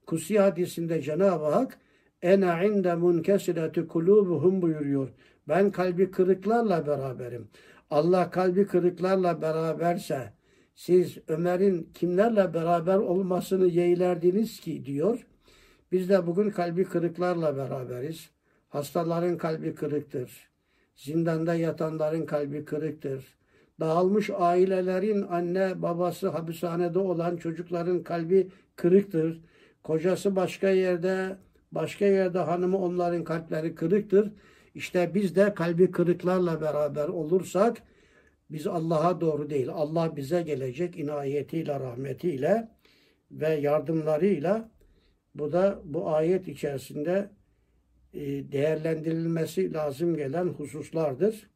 Kusi 0.06 0.40
hadisinde 0.40 1.02
Cenab-ı 1.02 1.46
Hak 1.46 1.80
ene 2.22 2.68
inde 2.68 2.96
munkesireti 2.96 3.88
kulubuhum 3.88 4.62
buyuruyor. 4.62 5.10
Ben 5.48 5.72
kalbi 5.72 6.12
kırıklarla 6.12 6.88
beraberim. 6.88 7.48
Allah 7.90 8.30
kalbi 8.30 8.68
kırıklarla 8.68 9.42
beraberse 9.42 10.34
siz 10.76 11.18
Ömer'in 11.28 11.90
kimlerle 11.94 12.54
beraber 12.54 12.98
olmasını 12.98 13.68
yeğlerdiniz 13.68 14.60
ki 14.60 14.86
diyor. 14.86 15.28
Biz 15.92 16.10
de 16.10 16.28
bugün 16.28 16.50
kalbi 16.50 16.84
kırıklarla 16.84 17.58
beraberiz. 17.58 18.37
Hastaların 18.78 19.38
kalbi 19.38 19.76
kırıktır. 19.76 20.50
Zindanda 20.96 21.56
yatanların 21.56 22.26
kalbi 22.26 22.66
kırıktır. 22.66 23.38
Dağılmış 23.80 24.30
ailelerin 24.30 25.22
anne 25.22 25.82
babası 25.82 26.30
hapishanede 26.30 27.00
olan 27.00 27.38
çocukların 27.38 28.04
kalbi 28.04 28.52
kırıktır. 28.76 29.42
Kocası 29.84 30.36
başka 30.36 30.70
yerde, 30.70 31.38
başka 31.72 32.06
yerde 32.06 32.40
hanımı 32.40 32.78
onların 32.78 33.24
kalpleri 33.24 33.76
kırıktır. 33.76 34.32
İşte 34.76 35.12
biz 35.14 35.36
de 35.36 35.54
kalbi 35.54 35.92
kırıklarla 35.92 36.62
beraber 36.62 37.08
olursak 37.08 37.78
biz 38.50 38.68
Allah'a 38.68 39.22
doğru 39.22 39.50
değil, 39.50 39.70
Allah 39.70 40.16
bize 40.16 40.42
gelecek 40.42 41.00
inayetiyle, 41.00 41.80
rahmetiyle 41.80 42.70
ve 43.32 43.50
yardımlarıyla 43.50 44.70
bu 45.36 45.52
da 45.52 45.80
bu 45.84 46.10
ayet 46.10 46.48
içerisinde 46.48 47.37
değerlendirilmesi 48.52 49.74
lazım 49.74 50.16
gelen 50.16 50.46
hususlardır. 50.46 51.50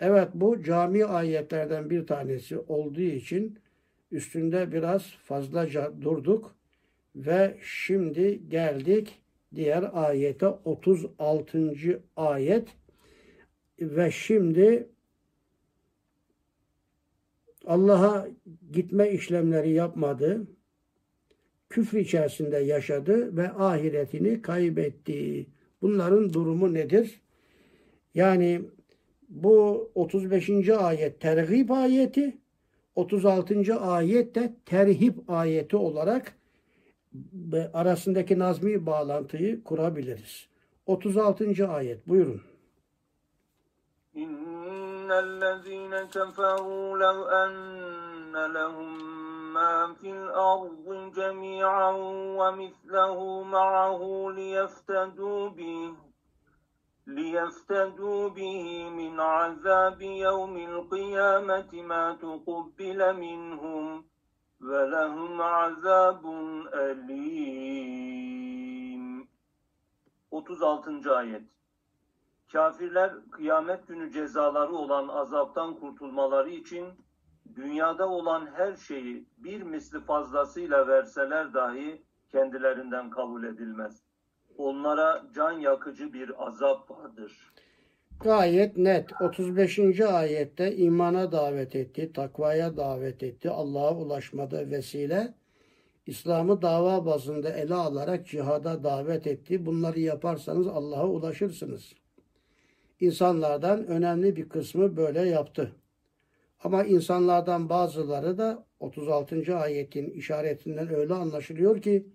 Evet 0.00 0.28
bu 0.34 0.62
cami 0.62 1.04
ayetlerden 1.04 1.90
bir 1.90 2.06
tanesi 2.06 2.58
olduğu 2.58 3.00
için 3.00 3.58
üstünde 4.12 4.72
biraz 4.72 5.02
fazlaca 5.02 5.92
durduk 6.02 6.56
ve 7.16 7.58
şimdi 7.62 8.48
geldik 8.48 9.22
diğer 9.54 9.90
ayete 9.92 10.46
36. 10.46 12.02
ayet 12.16 12.68
ve 13.80 14.10
şimdi 14.10 14.88
Allah'a 17.66 18.28
gitme 18.72 19.10
işlemleri 19.10 19.70
yapmadı. 19.70 20.46
Küfür 21.70 21.98
içerisinde 21.98 22.56
yaşadı 22.56 23.36
ve 23.36 23.50
ahiretini 23.50 24.42
kaybetti. 24.42 25.46
Bunların 25.82 26.32
durumu 26.32 26.74
nedir? 26.74 27.20
Yani 28.14 28.62
bu 29.28 29.90
35. 29.94 30.68
ayet 30.68 31.20
terhib 31.20 31.70
ayeti, 31.70 32.38
36. 32.94 33.80
ayet 33.80 34.34
de 34.34 34.54
terhip 34.66 35.30
ayeti 35.30 35.76
olarak 35.76 36.34
arasındaki 37.72 38.38
nazmi 38.38 38.86
bağlantıyı 38.86 39.64
kurabiliriz. 39.64 40.48
36. 40.86 41.68
ayet 41.68 42.08
buyurun. 42.08 42.42
İnnellezîne 44.14 45.96
keferû 45.96 47.00
lev 47.00 47.20
enne 47.42 48.54
lehum 48.54 49.17
mâ 49.53 49.93
fil 50.01 50.27
ardı 50.27 51.13
cemî'an 51.15 51.97
ve 52.37 52.55
mislehu 52.55 53.45
ma'ahu 53.45 54.35
liyeftedû 54.35 55.57
bih 55.57 55.93
ليفتدوا 57.07 58.29
به 58.29 58.89
من 58.89 59.19
عذاب 59.19 60.01
يوم 60.01 60.57
القيامة 60.57 61.71
ما 61.73 62.13
تقبل 62.23 62.99
منهم 63.13 64.05
ولهم 64.61 65.41
عذاب 65.41 66.23
أليم 66.73 68.23
36. 70.31 71.15
ayet 71.15 71.43
Kafirler 72.51 73.13
kıyamet 73.31 73.87
günü 73.87 74.11
cezaları 74.11 74.75
olan 74.75 75.07
azaptan 75.07 75.75
kurtulmaları 75.79 76.49
için 76.49 76.87
dünyada 77.58 78.08
olan 78.08 78.46
her 78.54 78.76
şeyi 78.76 79.26
bir 79.38 79.62
misli 79.62 80.00
fazlasıyla 80.00 80.88
verseler 80.88 81.54
dahi 81.54 82.02
kendilerinden 82.32 83.10
kabul 83.10 83.44
edilmez 83.44 84.08
onlara 84.58 85.22
can 85.34 85.52
yakıcı 85.52 86.12
bir 86.12 86.46
azap 86.46 86.90
vardır. 86.90 87.52
Gayet 88.20 88.76
net. 88.76 89.10
35. 89.20 90.00
ayette 90.00 90.76
imana 90.76 91.32
davet 91.32 91.76
etti, 91.76 92.12
takvaya 92.12 92.76
davet 92.76 93.22
etti, 93.22 93.50
Allah'a 93.50 93.94
ulaşmada 93.94 94.70
vesile, 94.70 95.34
İslam'ı 96.06 96.62
dava 96.62 97.06
bazında 97.06 97.50
ele 97.50 97.74
alarak 97.74 98.26
cihada 98.26 98.84
davet 98.84 99.26
etti. 99.26 99.66
Bunları 99.66 100.00
yaparsanız 100.00 100.66
Allah'a 100.66 101.06
ulaşırsınız. 101.06 101.94
İnsanlardan 103.00 103.86
önemli 103.86 104.36
bir 104.36 104.48
kısmı 104.48 104.96
böyle 104.96 105.20
yaptı. 105.20 105.72
Ama 106.64 106.84
insanlardan 106.84 107.68
bazıları 107.68 108.38
da 108.38 108.66
36. 108.80 109.56
ayetin 109.56 110.10
işaretinden 110.10 110.94
öyle 110.94 111.14
anlaşılıyor 111.14 111.82
ki 111.82 112.06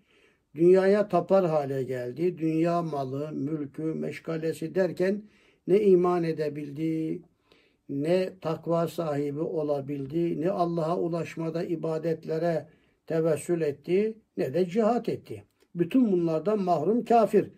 dünyaya 0.56 1.08
tapar 1.08 1.46
hale 1.46 1.84
geldi. 1.84 2.38
Dünya 2.38 2.82
malı, 2.82 3.32
mülkü, 3.32 3.84
meşgalesi 3.84 4.76
derken 4.76 5.24
ne 5.68 5.82
iman 5.82 6.24
edebildi, 6.24 7.22
ne 7.90 8.40
takva 8.42 8.88
sahibi 8.88 9.40
olabildi, 9.40 10.42
ne 10.42 10.50
Allah'a 10.52 10.98
ulaşmada 10.98 11.64
ibadetlere 11.64 12.68
tevessül 13.08 13.62
etti, 13.62 14.18
ne 14.38 14.54
de 14.54 14.66
cihat 14.70 15.10
etti. 15.10 15.44
Bütün 15.76 16.12
bunlardan 16.12 16.62
mahrum 16.62 17.06
kafir. 17.06 17.50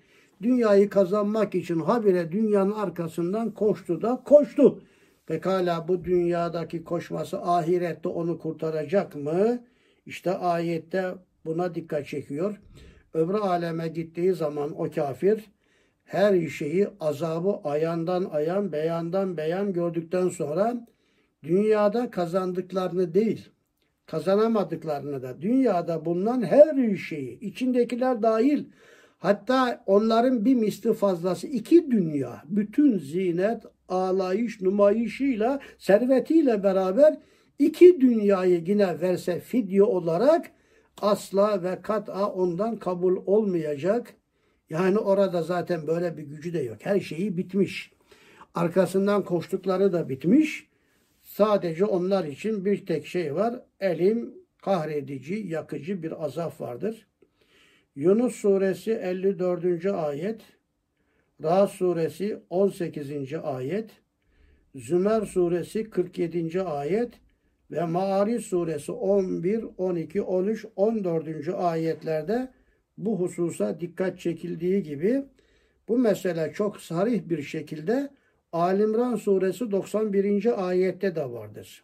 Dünyayı 0.42 0.90
kazanmak 0.90 1.56
için 1.56 1.80
habire 1.80 2.32
dünyanın 2.32 2.72
arkasından 2.72 3.52
koştu 3.52 4.02
da 4.02 4.22
koştu. 4.26 4.82
Pekala 5.26 5.88
bu 5.88 6.04
dünyadaki 6.04 6.84
koşması 6.84 7.42
ahirette 7.42 8.10
onu 8.10 8.40
kurtaracak 8.40 9.16
mı? 9.16 9.64
İşte 10.06 10.32
ayette 10.32 11.14
buna 11.46 11.76
dikkat 11.76 12.08
çekiyor. 12.08 12.62
Öbür 13.14 13.34
aleme 13.34 13.88
gittiği 13.88 14.34
zaman 14.34 14.82
o 14.82 14.92
kafir 14.92 15.46
her 16.06 16.48
şeyi 16.48 16.88
azabı 17.00 17.60
ayandan 17.64 18.26
ayan, 18.26 18.72
beyandan 18.72 19.38
beyan 19.38 19.74
gördükten 19.74 20.30
sonra 20.30 20.88
dünyada 21.44 22.12
kazandıklarını 22.12 23.14
değil, 23.14 23.50
kazanamadıklarını 24.06 25.22
da 25.22 25.42
dünyada 25.42 26.06
bulunan 26.06 26.42
her 26.42 26.96
şeyi, 26.96 27.40
içindekiler 27.40 28.22
dahil, 28.22 28.66
hatta 29.18 29.84
onların 29.86 30.46
bir 30.46 30.56
misli 30.56 30.94
fazlası 30.94 31.48
iki 31.48 31.92
dünya, 31.92 32.44
bütün 32.46 32.98
zinet, 32.98 33.64
ağlayış, 33.90 34.62
numayışıyla, 34.62 35.60
servetiyle 35.78 36.64
beraber 36.64 37.18
iki 37.60 38.02
dünyayı 38.02 38.64
yine 38.68 39.02
verse 39.02 39.40
fidye 39.40 39.84
olarak 39.84 40.52
asla 41.02 41.64
ve 41.64 41.82
kat'a 41.82 42.32
ondan 42.32 42.80
kabul 42.80 43.18
olmayacak. 43.26 44.14
Yani 44.70 44.98
orada 44.98 45.44
zaten 45.44 45.88
böyle 45.88 46.18
bir 46.18 46.24
gücü 46.24 46.54
de 46.54 46.60
yok. 46.60 46.78
Her 46.82 47.00
şeyi 47.00 47.38
bitmiş. 47.38 47.92
Arkasından 48.56 49.24
koştukları 49.24 49.94
da 49.94 50.10
bitmiş. 50.10 50.70
Sadece 51.22 51.86
onlar 51.86 52.26
için 52.26 52.66
bir 52.66 52.86
tek 52.86 53.06
şey 53.06 53.36
var. 53.36 53.62
Elim 53.80 54.34
kahredici, 54.62 55.34
yakıcı 55.48 56.04
bir 56.04 56.26
azap 56.26 56.62
vardır. 56.62 57.08
Yunus 57.96 58.36
suresi 58.36 58.92
54. 58.92 59.86
ayet, 59.86 60.42
Ra 61.44 61.68
suresi 61.68 62.40
18. 62.50 63.34
ayet, 63.44 63.90
Zümer 64.76 65.22
suresi 65.22 65.90
47. 65.90 66.62
ayet 66.62 67.14
ve 67.72 67.86
Maari 67.86 68.40
suresi 68.40 68.92
11, 68.92 69.66
12, 69.78 70.22
13, 70.22 70.66
14. 70.76 71.50
ayetlerde 71.50 72.52
bu 72.98 73.20
hususa 73.20 73.80
dikkat 73.80 74.20
çekildiği 74.20 74.84
gibi 74.84 75.24
bu 75.88 75.98
mesele 75.98 76.54
çok 76.54 76.82
sarih 76.82 77.30
bir 77.30 77.42
şekilde 77.42 78.10
Alimran 78.52 79.16
suresi 79.16 79.72
91. 79.72 80.68
ayette 80.68 81.16
de 81.16 81.32
vardır. 81.32 81.84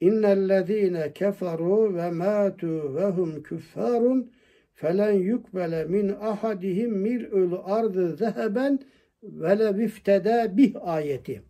İnnellezîne 0.00 1.06
keferû 1.06 1.94
ve 1.94 2.08
mâtû 2.24 2.94
ve 2.94 3.06
hum 3.06 3.42
küffârun 3.42 4.30
felen 4.76 5.12
yukbele 5.12 5.84
min 5.84 6.08
ahadihim 6.08 6.92
mil'ül 6.92 7.52
ardı 7.64 8.16
zeheben 8.16 8.78
ve 9.22 9.58
leviftede 9.58 10.52
bih 10.56 10.74
ayeti 10.80 11.42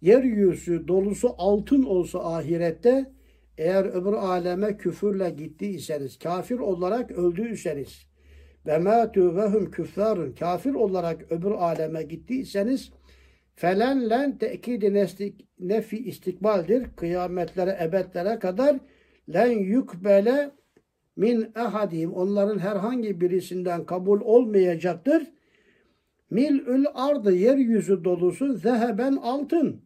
yeryüzü 0.00 0.88
dolusu 0.88 1.34
altın 1.38 1.82
olsa 1.82 2.34
ahirette 2.34 3.12
eğer 3.58 3.84
öbür 3.84 4.12
aleme 4.12 4.76
küfürle 4.76 5.30
gittiyseniz, 5.30 6.18
kafir 6.18 6.58
olarak 6.58 7.10
öldüyseniz 7.10 8.06
ve 8.66 8.72
mâtû 8.72 9.36
ve 9.36 9.42
hum 9.42 9.70
küffârun 9.70 10.32
kafir 10.32 10.74
olarak 10.74 11.32
öbür 11.32 11.50
aleme 11.50 12.02
gittiyseniz 12.02 12.92
felen 13.54 14.10
len 14.10 14.38
tekidi 14.38 15.06
nefi 15.58 15.98
istikbaldir. 15.98 16.86
Kıyametlere, 16.96 17.78
ebedlere 17.82 18.38
kadar 18.38 18.76
len 19.32 19.50
yukbele 19.50 20.50
min 21.16 21.52
ehadim 21.56 22.12
onların 22.12 22.58
herhangi 22.58 23.20
birisinden 23.20 23.86
kabul 23.86 24.20
olmayacaktır. 24.20 25.22
Mil'ül 26.30 26.84
ardı 26.94 27.34
yeryüzü 27.34 28.04
dolusu 28.04 28.54
zeheben 28.54 29.16
altın 29.16 29.80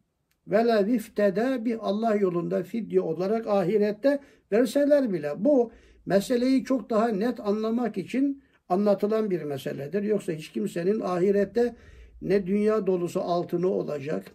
ve 0.47 0.87
viftede 0.87 1.65
bir 1.65 1.79
Allah 1.89 2.15
yolunda 2.15 2.63
fidye 2.63 3.01
olarak 3.01 3.47
ahirette 3.47 4.21
verseler 4.53 5.13
bile 5.13 5.33
bu 5.39 5.73
meseleyi 6.07 6.65
çok 6.65 6.91
daha 6.91 7.09
net 7.09 7.41
anlamak 7.41 7.99
için 7.99 8.43
anlatılan 8.69 9.31
bir 9.31 9.43
meseledir. 9.43 10.03
Yoksa 10.03 10.33
hiç 10.33 10.53
kimsenin 10.53 11.01
ahirette 11.01 11.77
ne 12.23 12.47
dünya 12.47 12.87
dolusu 12.87 13.21
altını 13.21 13.69
olacak 13.69 14.33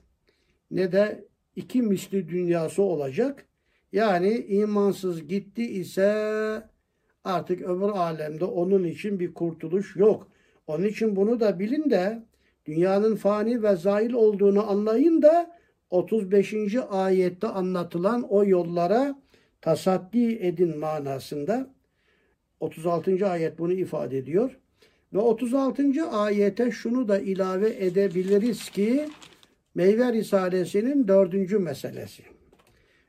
ne 0.72 0.92
de 0.92 1.26
iki 1.56 1.82
misli 1.82 2.30
dünyası 2.30 2.82
olacak. 2.84 3.46
Yani 3.92 4.46
imansız 4.48 5.28
gitti 5.28 5.64
ise 5.64 6.64
artık 7.24 7.62
öbür 7.62 7.90
alemde 7.90 8.46
onun 8.46 8.84
için 8.84 9.20
bir 9.20 9.34
kurtuluş 9.34 9.96
yok. 9.96 10.28
Onun 10.68 10.84
için 10.84 11.16
bunu 11.16 11.40
da 11.40 11.60
bilin 11.60 11.90
de 11.90 12.24
dünyanın 12.66 13.16
fani 13.16 13.64
ve 13.64 13.76
zail 13.76 14.14
olduğunu 14.14 14.70
anlayın 14.70 15.22
da 15.22 15.58
35. 15.90 16.56
ayette 16.90 17.48
anlatılan 17.48 18.26
o 18.30 18.46
yollara 18.46 19.22
tasaddi 19.62 20.38
edin 20.42 20.78
manasında 20.78 21.74
36. 22.60 23.28
ayet 23.30 23.60
bunu 23.60 23.74
ifade 23.74 24.18
ediyor. 24.18 24.58
Ve 25.14 25.20
36. 25.20 26.10
ayete 26.12 26.72
şunu 26.72 27.08
da 27.08 27.20
ilave 27.20 27.86
edebiliriz 27.86 28.70
ki 28.70 29.06
Meyve 29.76 30.14
Risalesi'nin 30.14 31.08
dördüncü 31.08 31.60
meselesi. 31.60 32.24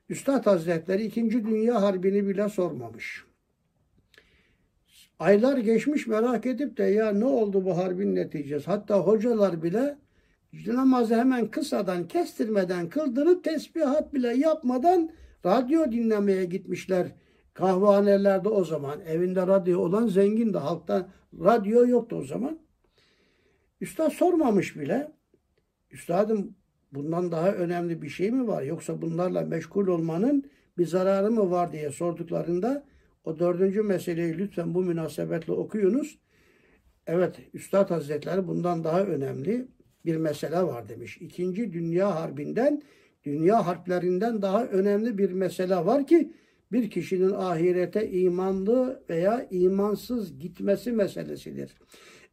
Üstad 0.09 0.47
Hazretleri 0.47 1.05
2. 1.05 1.31
Dünya 1.33 1.83
Harbi'ni 1.83 2.29
bile 2.29 2.49
sormamış. 2.49 3.25
Aylar 5.23 5.59
geçmiş 5.59 6.07
merak 6.07 6.47
edip 6.47 6.77
de 6.77 6.85
ya 6.85 7.12
ne 7.12 7.25
oldu 7.25 7.64
bu 7.64 7.77
harbin 7.77 8.14
neticesi? 8.14 8.66
Hatta 8.66 8.99
hocalar 8.99 9.62
bile 9.62 9.99
namazı 10.66 11.14
hemen 11.14 11.51
kısadan 11.51 12.09
kestirmeden 12.09 12.89
kıldırıp 12.89 13.45
tesbihat 13.45 14.14
bile 14.14 14.37
yapmadan 14.37 15.11
radyo 15.47 15.93
dinlemeye 15.93 16.45
gitmişler. 16.45 17.07
Kahvanelerde 17.55 18.49
o 18.49 18.64
zaman 18.64 19.01
evinde 19.01 19.47
radyo 19.47 19.81
olan 19.81 20.07
zengin 20.07 20.55
de 20.55 20.59
halkta 20.59 21.09
radyo 21.41 21.87
yoktu 21.87 22.16
o 22.16 22.25
zaman. 22.25 22.59
Üstad 23.81 24.11
sormamış 24.11 24.77
bile. 24.77 25.12
Üstadım 25.91 26.55
bundan 26.93 27.33
daha 27.33 27.53
önemli 27.53 28.03
bir 28.03 28.09
şey 28.09 28.31
mi 28.31 28.49
var? 28.49 28.62
Yoksa 28.62 29.03
bunlarla 29.03 29.41
meşgul 29.41 29.87
olmanın 29.87 30.51
bir 30.79 30.87
zararı 30.87 31.31
mı 31.31 31.51
var 31.51 31.73
diye 31.73 31.91
sorduklarında 31.91 32.91
O 33.25 33.39
dördüncü 33.39 33.83
meseleyi 33.83 34.39
lütfen 34.39 34.75
bu 34.75 34.83
münasebetle 34.83 35.53
okuyunuz. 35.53 36.18
Evet, 37.07 37.37
Üstad 37.55 37.91
Hazretleri 37.91 38.49
bundan 38.49 38.85
daha 38.85 39.03
önemli 39.03 39.68
bir 40.05 40.16
mesele 40.16 40.62
var 40.62 40.89
demiş. 40.89 41.18
İkinci 41.20 41.73
Dünya 41.73 42.14
Harbi'nden, 42.14 42.83
dünya 43.25 43.66
harplerinden 43.66 44.43
daha 44.43 44.64
önemli 44.64 45.18
bir 45.18 45.33
mesele 45.33 45.77
var 45.77 46.07
ki 46.07 46.33
bir 46.73 46.91
kişinin 46.91 47.33
ahirete 47.33 48.11
imanlı 48.11 49.03
veya 49.11 49.47
imansız 49.51 50.39
gitmesi 50.39 50.93
meselesidir. 50.93 51.75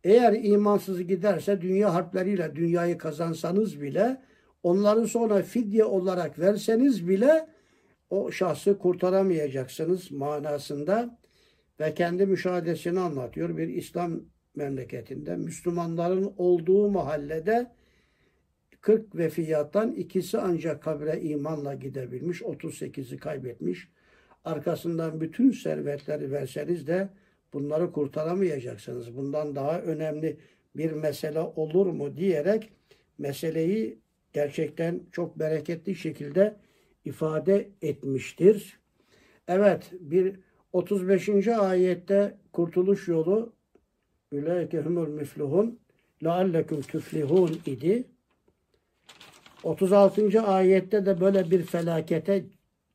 Eğer 0.03 0.33
imansız 0.43 1.07
giderse 1.07 1.61
dünya 1.61 1.93
harpleriyle 1.93 2.55
dünyayı 2.55 2.97
kazansanız 2.97 3.81
bile 3.81 4.21
onları 4.63 5.07
sonra 5.07 5.41
fidye 5.41 5.85
olarak 5.85 6.39
verseniz 6.39 7.07
bile 7.07 7.47
o 8.09 8.31
şahsı 8.31 8.77
kurtaramayacaksınız 8.77 10.11
manasında 10.11 11.19
ve 11.79 11.93
kendi 11.93 12.25
müşahedesini 12.25 12.99
anlatıyor. 12.99 13.57
Bir 13.57 13.67
İslam 13.67 14.21
memleketinde 14.55 15.35
Müslümanların 15.35 16.33
olduğu 16.37 16.89
mahallede 16.89 17.71
40 18.81 19.15
vefiyattan 19.15 19.91
ikisi 19.91 20.37
ancak 20.37 20.83
kabre 20.83 21.21
imanla 21.21 21.73
gidebilmiş, 21.73 22.41
38'i 22.41 23.17
kaybetmiş. 23.17 23.89
Arkasından 24.43 25.21
bütün 25.21 25.51
servetleri 25.51 26.31
verseniz 26.31 26.87
de 26.87 27.09
bunları 27.53 27.91
kurtaramayacaksınız. 27.91 29.15
Bundan 29.17 29.55
daha 29.55 29.81
önemli 29.81 30.37
bir 30.75 30.91
mesele 30.91 31.39
olur 31.39 31.85
mu 31.85 32.17
diyerek 32.17 32.69
meseleyi 33.17 33.99
gerçekten 34.33 35.01
çok 35.11 35.39
bereketli 35.39 35.95
şekilde 35.95 36.55
ifade 37.05 37.69
etmiştir. 37.81 38.79
Evet 39.47 39.91
bir 39.99 40.39
35. 40.73 41.47
ayette 41.47 42.37
kurtuluş 42.53 43.07
yolu 43.07 43.53
Ülâike 44.31 44.81
humul 44.81 45.07
müflihun 45.07 45.79
leallekum 46.23 46.81
tüflihun 46.81 47.61
idi. 47.65 48.07
36. 49.63 50.41
ayette 50.41 51.05
de 51.05 51.21
böyle 51.21 51.51
bir 51.51 51.63
felakete 51.63 52.45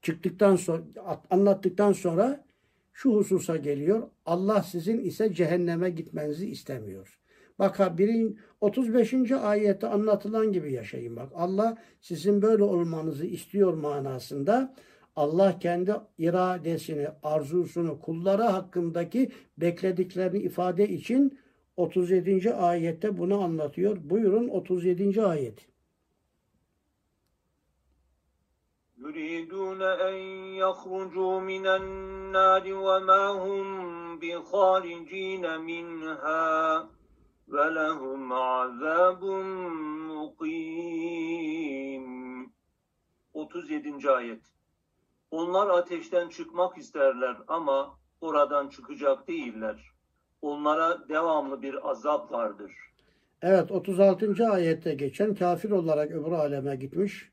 çıktıktan 0.03 0.57
sonra 0.57 0.83
anlattıktan 1.31 1.93
sonra 1.93 2.45
şu 2.93 3.15
hususa 3.15 3.57
geliyor. 3.57 4.09
Allah 4.27 4.63
sizin 4.63 4.99
ise 4.99 5.35
cehenneme 5.35 5.91
gitmenizi 5.91 6.51
istemiyor. 6.51 7.21
Bak 7.60 7.98
birin 7.98 8.40
35. 8.62 9.32
ayette 9.32 9.88
anlatılan 9.88 10.52
gibi 10.52 10.74
yaşayın 10.74 11.16
bak. 11.16 11.32
Allah 11.36 11.78
sizin 12.02 12.42
böyle 12.42 12.64
olmanızı 12.64 13.26
istiyor 13.26 13.74
manasında. 13.74 14.76
Allah 15.16 15.60
kendi 15.60 15.94
iradesini, 16.18 17.08
arzusunu, 17.24 18.00
kulları 18.00 18.44
hakkındaki 18.44 19.32
beklediklerini 19.58 20.40
ifade 20.40 20.90
için 20.90 21.40
37. 21.78 22.54
ayette 22.54 23.18
bunu 23.18 23.42
anlatıyor. 23.42 23.98
Buyurun 24.04 24.48
37. 24.48 25.24
ayet. 25.24 25.70
يريدون 29.06 29.82
أن 29.82 30.16
يخرجوا 30.64 31.40
من 31.40 31.66
النار 31.80 32.64
وما 32.74 33.24
هم 33.44 33.66
بخارجين 34.20 35.44
منها 35.70 36.90
ولهم 37.48 38.34
عذاب 38.34 39.24
مقيم 40.12 41.70
37. 43.34 44.10
ayet 44.10 44.42
onlar 45.32 45.70
ateşten 45.70 46.30
çıkmak 46.30 46.78
isterler 46.78 47.38
ama 47.48 48.00
oradan 48.22 48.70
çıkacak 48.70 49.28
değiller. 49.28 49.92
Onlara 50.42 51.10
devamlı 51.10 51.62
bir 51.62 51.90
azap 51.90 52.32
vardır. 52.32 52.72
Evet 53.42 53.72
36. 53.72 54.50
ayette 54.50 54.94
geçen 54.94 55.36
kafir 55.36 55.72
olarak 55.72 56.12
öbür 56.12 56.32
aleme 56.32 56.76
gitmiş 56.76 57.32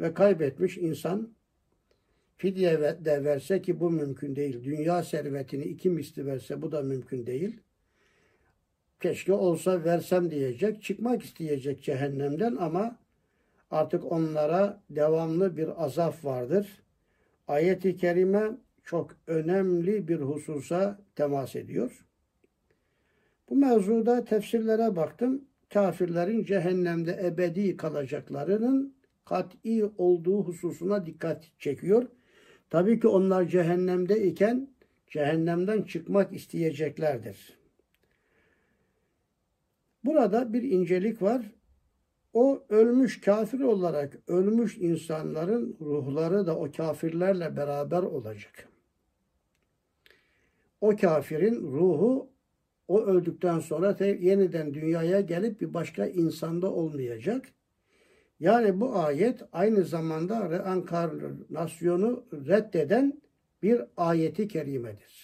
ve 0.00 0.14
kaybetmiş 0.14 0.78
insan 0.78 1.34
fidye 2.36 2.80
de 3.04 3.24
verse 3.24 3.62
ki 3.62 3.80
bu 3.80 3.90
mümkün 3.90 4.36
değil. 4.36 4.64
Dünya 4.64 5.02
servetini 5.02 5.64
iki 5.64 5.90
misli 5.90 6.26
verse 6.26 6.62
bu 6.62 6.72
da 6.72 6.82
mümkün 6.82 7.26
değil. 7.26 7.60
Keşke 8.99 9.33
olsa 9.33 9.83
versem 9.83 10.31
diyecek. 10.31 10.83
Çıkmak 10.83 11.23
isteyecek 11.23 11.83
cehennemden 11.83 12.55
ama 12.55 12.95
artık 13.71 14.11
onlara 14.11 14.81
devamlı 14.89 15.57
bir 15.57 15.83
azap 15.83 16.25
vardır. 16.25 16.83
Ayet-i 17.47 17.97
kerime 17.97 18.51
çok 18.83 19.15
önemli 19.27 20.07
bir 20.07 20.19
hususa 20.19 20.99
temas 21.15 21.55
ediyor. 21.55 22.05
Bu 23.49 23.55
mevzuda 23.55 24.25
tefsirlere 24.25 24.95
baktım. 24.95 25.45
Kafirlerin 25.73 26.43
cehennemde 26.43 27.19
ebedi 27.23 27.77
kalacaklarının 27.77 28.95
kat'i 29.25 29.85
olduğu 29.97 30.43
hususuna 30.43 31.05
dikkat 31.05 31.51
çekiyor. 31.59 32.07
Tabii 32.69 32.99
ki 32.99 33.07
onlar 33.07 33.47
cehennemde 33.47 34.23
iken 34.27 34.69
cehennemden 35.07 35.81
çıkmak 35.81 36.33
isteyeceklerdir. 36.33 37.58
Burada 40.03 40.53
bir 40.53 40.63
incelik 40.63 41.21
var. 41.21 41.51
O 42.33 42.63
ölmüş 42.69 43.21
kafir 43.21 43.59
olarak 43.59 44.17
ölmüş 44.27 44.77
insanların 44.77 45.77
ruhları 45.81 46.47
da 46.47 46.57
o 46.57 46.71
kafirlerle 46.71 47.57
beraber 47.57 48.03
olacak. 48.03 48.69
O 50.81 50.95
kafirin 50.95 51.55
ruhu 51.55 52.29
o 52.87 53.01
öldükten 53.01 53.59
sonra 53.59 53.97
yeniden 54.05 54.73
dünyaya 54.73 55.21
gelip 55.21 55.61
bir 55.61 55.73
başka 55.73 56.05
insanda 56.05 56.71
olmayacak. 56.71 57.45
Yani 58.39 58.79
bu 58.79 58.95
ayet 58.95 59.41
aynı 59.51 59.83
zamanda 59.83 60.49
reenkarnasyonu 60.49 62.25
reddeden 62.33 63.21
bir 63.63 63.81
ayeti 63.97 64.47
kerimedir. 64.47 65.18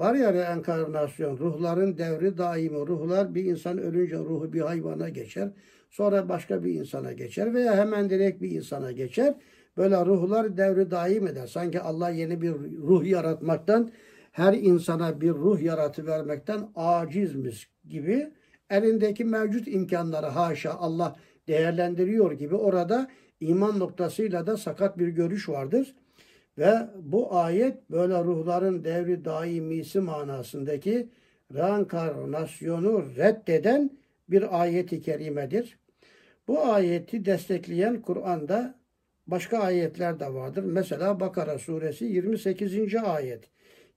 Var 0.00 0.14
ya 0.14 0.34
reenkarnasyon, 0.34 1.38
ruhların 1.38 1.98
devri 1.98 2.38
daimi. 2.38 2.76
Ruhlar 2.76 3.34
bir 3.34 3.44
insan 3.44 3.78
ölünce 3.78 4.16
ruhu 4.16 4.52
bir 4.52 4.60
hayvana 4.60 5.08
geçer. 5.08 5.48
Sonra 5.90 6.28
başka 6.28 6.64
bir 6.64 6.74
insana 6.74 7.12
geçer 7.12 7.54
veya 7.54 7.76
hemen 7.76 8.10
direkt 8.10 8.42
bir 8.42 8.50
insana 8.50 8.92
geçer. 8.92 9.34
Böyle 9.76 10.06
ruhlar 10.06 10.56
devri 10.56 10.90
daim 10.90 11.26
eder. 11.26 11.46
Sanki 11.46 11.80
Allah 11.80 12.10
yeni 12.10 12.40
bir 12.40 12.52
ruh 12.82 13.04
yaratmaktan, 13.04 13.90
her 14.32 14.52
insana 14.52 15.20
bir 15.20 15.30
ruh 15.30 15.60
yaratı 15.62 16.06
vermekten 16.06 16.68
acizmiş 16.74 17.70
gibi 17.88 18.32
elindeki 18.70 19.24
mevcut 19.24 19.68
imkanları 19.68 20.26
haşa 20.26 20.72
Allah 20.72 21.16
değerlendiriyor 21.48 22.32
gibi 22.32 22.54
orada 22.54 23.08
iman 23.40 23.78
noktasıyla 23.78 24.46
da 24.46 24.56
sakat 24.56 24.98
bir 24.98 25.08
görüş 25.08 25.48
vardır. 25.48 25.94
Ve 26.60 26.72
bu 27.02 27.36
ayet 27.36 27.90
böyle 27.90 28.24
ruhların 28.24 28.84
devri 28.84 29.24
daimisi 29.24 30.00
manasındaki 30.00 31.08
reenkarnasyonu 31.54 33.04
reddeden 33.16 33.90
bir 34.28 34.62
ayeti 34.62 35.00
kerimedir. 35.00 35.78
Bu 36.48 36.60
ayeti 36.64 37.24
destekleyen 37.24 38.02
Kur'an'da 38.02 38.74
başka 39.26 39.58
ayetler 39.58 40.20
de 40.20 40.34
vardır. 40.34 40.64
Mesela 40.64 41.20
Bakara 41.20 41.58
suresi 41.58 42.04
28. 42.04 42.94
ayet. 42.94 43.44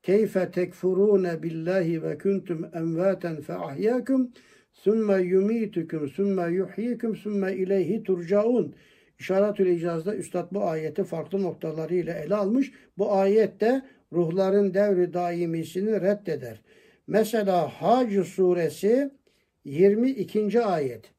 Keyfe 0.03 0.51
tekfurune 0.51 1.43
billahi 1.43 2.03
ve 2.03 2.17
kuntum 2.17 2.65
emvaten 2.73 3.41
fe 3.41 3.53
ahyakum 3.53 4.31
Sümme 4.73 5.21
yumitukum 5.21 6.09
sümme 6.09 6.47
yuhyikum 6.47 7.15
sümme 7.15 7.53
ileyhi 7.53 8.03
turcaun. 8.03 8.75
İşaretül 9.19 9.67
icazda 9.67 10.15
Üstad 10.15 10.51
bu 10.51 10.63
ayeti 10.63 11.03
farklı 11.03 11.43
noktalarıyla 11.43 12.13
ele 12.13 12.35
almış. 12.35 12.71
Bu 12.97 13.13
ayette 13.13 13.81
ruhların 14.13 14.73
devri 14.73 15.13
daimisini 15.13 16.01
reddeder. 16.01 16.61
Mesela 17.07 17.67
Hac 17.67 18.25
suresi 18.25 19.11
22. 19.65 20.61
ayet. 20.61 21.11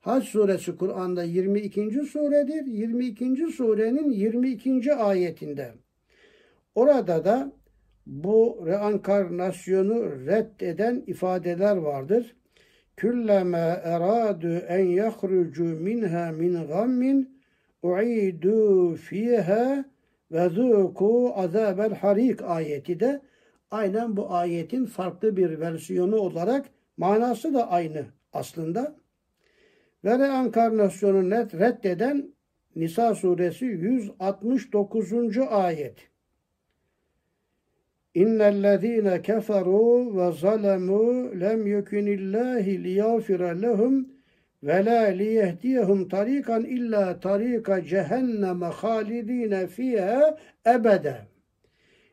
Hac 0.00 0.24
suresi 0.24 0.76
Kur'an'da 0.76 1.24
22. 1.24 1.90
suredir. 1.90 2.66
22. 2.66 3.52
surenin 3.52 4.10
22. 4.10 4.94
ayetinde. 4.94 5.72
Orada 6.74 7.24
da 7.24 7.52
bu 8.06 8.62
reenkarnasyonu 8.66 10.26
reddeden 10.26 11.04
ifadeler 11.06 11.76
vardır. 11.76 12.36
Külleme 12.96 13.80
eradu 13.84 14.58
en 14.58 14.84
yahrucu 14.84 15.64
minha 15.64 16.32
min 16.32 16.66
gammin 16.66 17.37
uidu 17.82 18.94
fiha 18.96 19.84
ve 20.32 20.48
zuku 20.48 21.32
azabel 21.34 21.94
harik 21.94 22.42
ayeti 22.42 23.00
de 23.00 23.20
aynen 23.70 24.16
bu 24.16 24.32
ayetin 24.32 24.84
farklı 24.86 25.36
bir 25.36 25.60
versiyonu 25.60 26.16
olarak 26.16 26.66
manası 26.96 27.54
da 27.54 27.70
aynı 27.70 28.06
aslında. 28.32 28.96
Ve 30.04 30.18
reenkarnasyonu 30.18 31.30
net 31.30 31.54
reddeden 31.54 32.34
Nisa 32.76 33.14
suresi 33.14 33.64
169. 33.64 35.38
ayet. 35.38 36.08
İnnellezîne 38.14 39.16
keferû 39.16 40.16
ve 40.16 40.36
zalemû 40.46 41.40
lem 41.40 41.66
yekunillahi 41.66 42.84
liyâfire 42.84 43.62
lehum 43.62 44.08
ve 44.62 44.84
la 44.84 45.02
liyehdiyehum 45.02 46.08
tarikan 46.08 46.64
illa 46.64 47.20
tarika 47.20 47.84
cehenneme 47.84 48.66
halidine 48.66 49.66
fiha 49.66 50.38
ebede. 50.66 51.16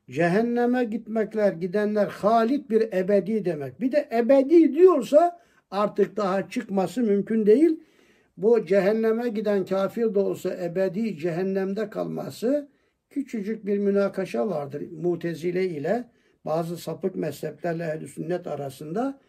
Cehenneme 0.10 0.84
gitmekler, 0.84 1.54
gidenler 1.54 2.08
halit 2.08 2.70
bir 2.70 2.94
ebedi 2.94 3.46
demek. 3.46 3.82
Bir 3.82 3.92
de 3.92 4.10
ebedi 4.12 4.74
diyorsa 4.74 5.40
artık 5.72 6.18
daha 6.18 6.50
çıkması 6.50 7.02
mümkün 7.02 7.46
değil. 7.46 7.80
Bu 8.38 8.66
cehenneme 8.66 9.30
giden 9.30 9.66
kafir 9.66 10.16
de 10.16 10.20
olsa 10.20 10.56
ebedi 10.64 11.18
cehennemde 11.18 11.90
kalması 11.90 12.70
küçücük 13.10 13.66
bir 13.66 13.78
münakaşa 13.78 14.50
vardır 14.50 14.84
Mutezile 14.92 15.66
ile 15.66 16.10
bazı 16.46 16.78
sapık 16.78 17.16
mezheplerle 17.16 17.84
ehl 17.84 18.08
sünnet 18.08 18.48
arasında. 18.48 19.20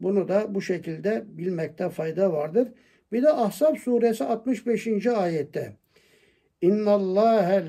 Bunu 0.00 0.28
da 0.28 0.54
bu 0.54 0.62
şekilde 0.62 1.24
bilmekte 1.26 1.88
fayda 1.88 2.32
vardır. 2.32 2.68
Bir 3.12 3.22
de 3.22 3.32
Ahzab 3.32 3.76
suresi 3.76 4.24
65. 4.24 5.06
ayette 5.06 5.76
İnna 6.60 6.90
Allahe 6.90 7.64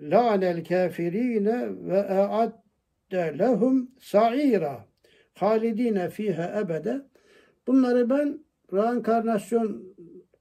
la'nel 0.00 0.64
kafirine 0.64 1.68
ve 1.88 1.98
e'adde 1.98 3.38
lehum 3.38 3.90
sa'ira 4.00 4.84
halidine 5.34 6.10
fiha 6.10 6.60
ebede 6.60 7.02
Bunları 7.68 8.10
ben 8.10 8.38
reenkarnasyon 8.72 9.82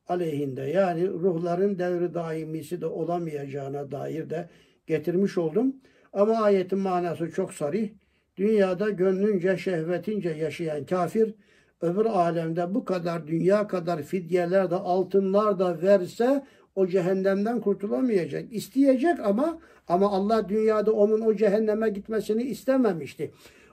aleyhinde 0.07 0.61
yani 0.61 1.07
ruhların 1.07 1.79
devri 1.79 2.13
daimisi 2.13 2.81
de 2.81 2.85
olamayacağına 2.85 3.91
dair 3.91 4.29
de 4.29 4.49
getirmiş 4.87 5.37
oldum. 5.37 5.75
Ama 6.13 6.33
ayetin 6.33 6.79
manası 6.79 7.31
çok 7.31 7.53
sarih. 7.53 7.89
Dünyada 8.37 8.89
gönlünce, 8.89 9.57
şehvetince 9.57 10.29
yaşayan 10.29 10.85
kafir 10.85 11.33
öbür 11.81 12.05
alemde 12.05 12.75
bu 12.75 12.85
kadar 12.85 13.27
dünya 13.27 13.67
kadar 13.67 14.03
fidyeler 14.03 14.71
de 14.71 14.75
altınlar 14.75 15.59
da 15.59 15.81
verse 15.81 16.43
o 16.75 16.87
cehennemden 16.87 17.61
kurtulamayacak. 17.61 18.53
İsteyecek 18.53 19.19
ama 19.19 19.59
ama 19.87 20.11
Allah 20.11 20.49
dünyada 20.49 20.91
onun 20.91 21.21
o 21.21 21.35
cehenneme 21.35 21.89
gitmesini 21.89 22.43
istememişti. 22.43 23.31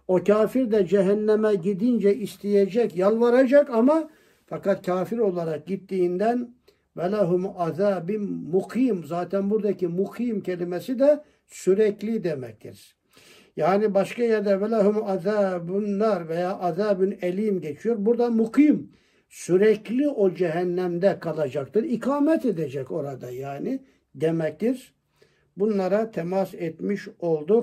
O 0.08 0.24
kafir 0.24 0.70
de 0.70 0.86
cehenneme 0.86 1.54
gidince 1.54 2.14
isteyecek, 2.14 2.96
yalvaracak 2.96 3.70
ama 3.70 4.10
fakat 4.46 4.86
kafir 4.86 5.18
olarak 5.18 5.66
gittiğinden 5.66 6.54
velahum 6.96 7.50
azabim 7.56 8.22
mukim 8.22 9.04
zaten 9.04 9.50
buradaki 9.50 9.88
mukim 9.88 10.40
kelimesi 10.40 10.98
de 10.98 11.24
sürekli 11.46 12.24
demektir. 12.24 12.93
Yani 13.56 13.94
başka 13.94 14.22
yerde 14.22 14.60
velahum 14.60 15.04
azabun 15.04 15.98
nar 15.98 16.28
veya 16.28 16.58
azabun 16.58 17.14
elim 17.22 17.60
geçiyor. 17.60 17.96
Burada 17.98 18.30
mukim 18.30 18.92
sürekli 19.28 20.08
o 20.08 20.34
cehennemde 20.34 21.18
kalacaktır. 21.20 21.84
İkamet 21.84 22.44
edecek 22.44 22.90
orada 22.90 23.30
yani 23.30 23.82
demektir. 24.14 24.94
Bunlara 25.56 26.10
temas 26.10 26.54
etmiş 26.54 27.08
olduk. 27.18 27.62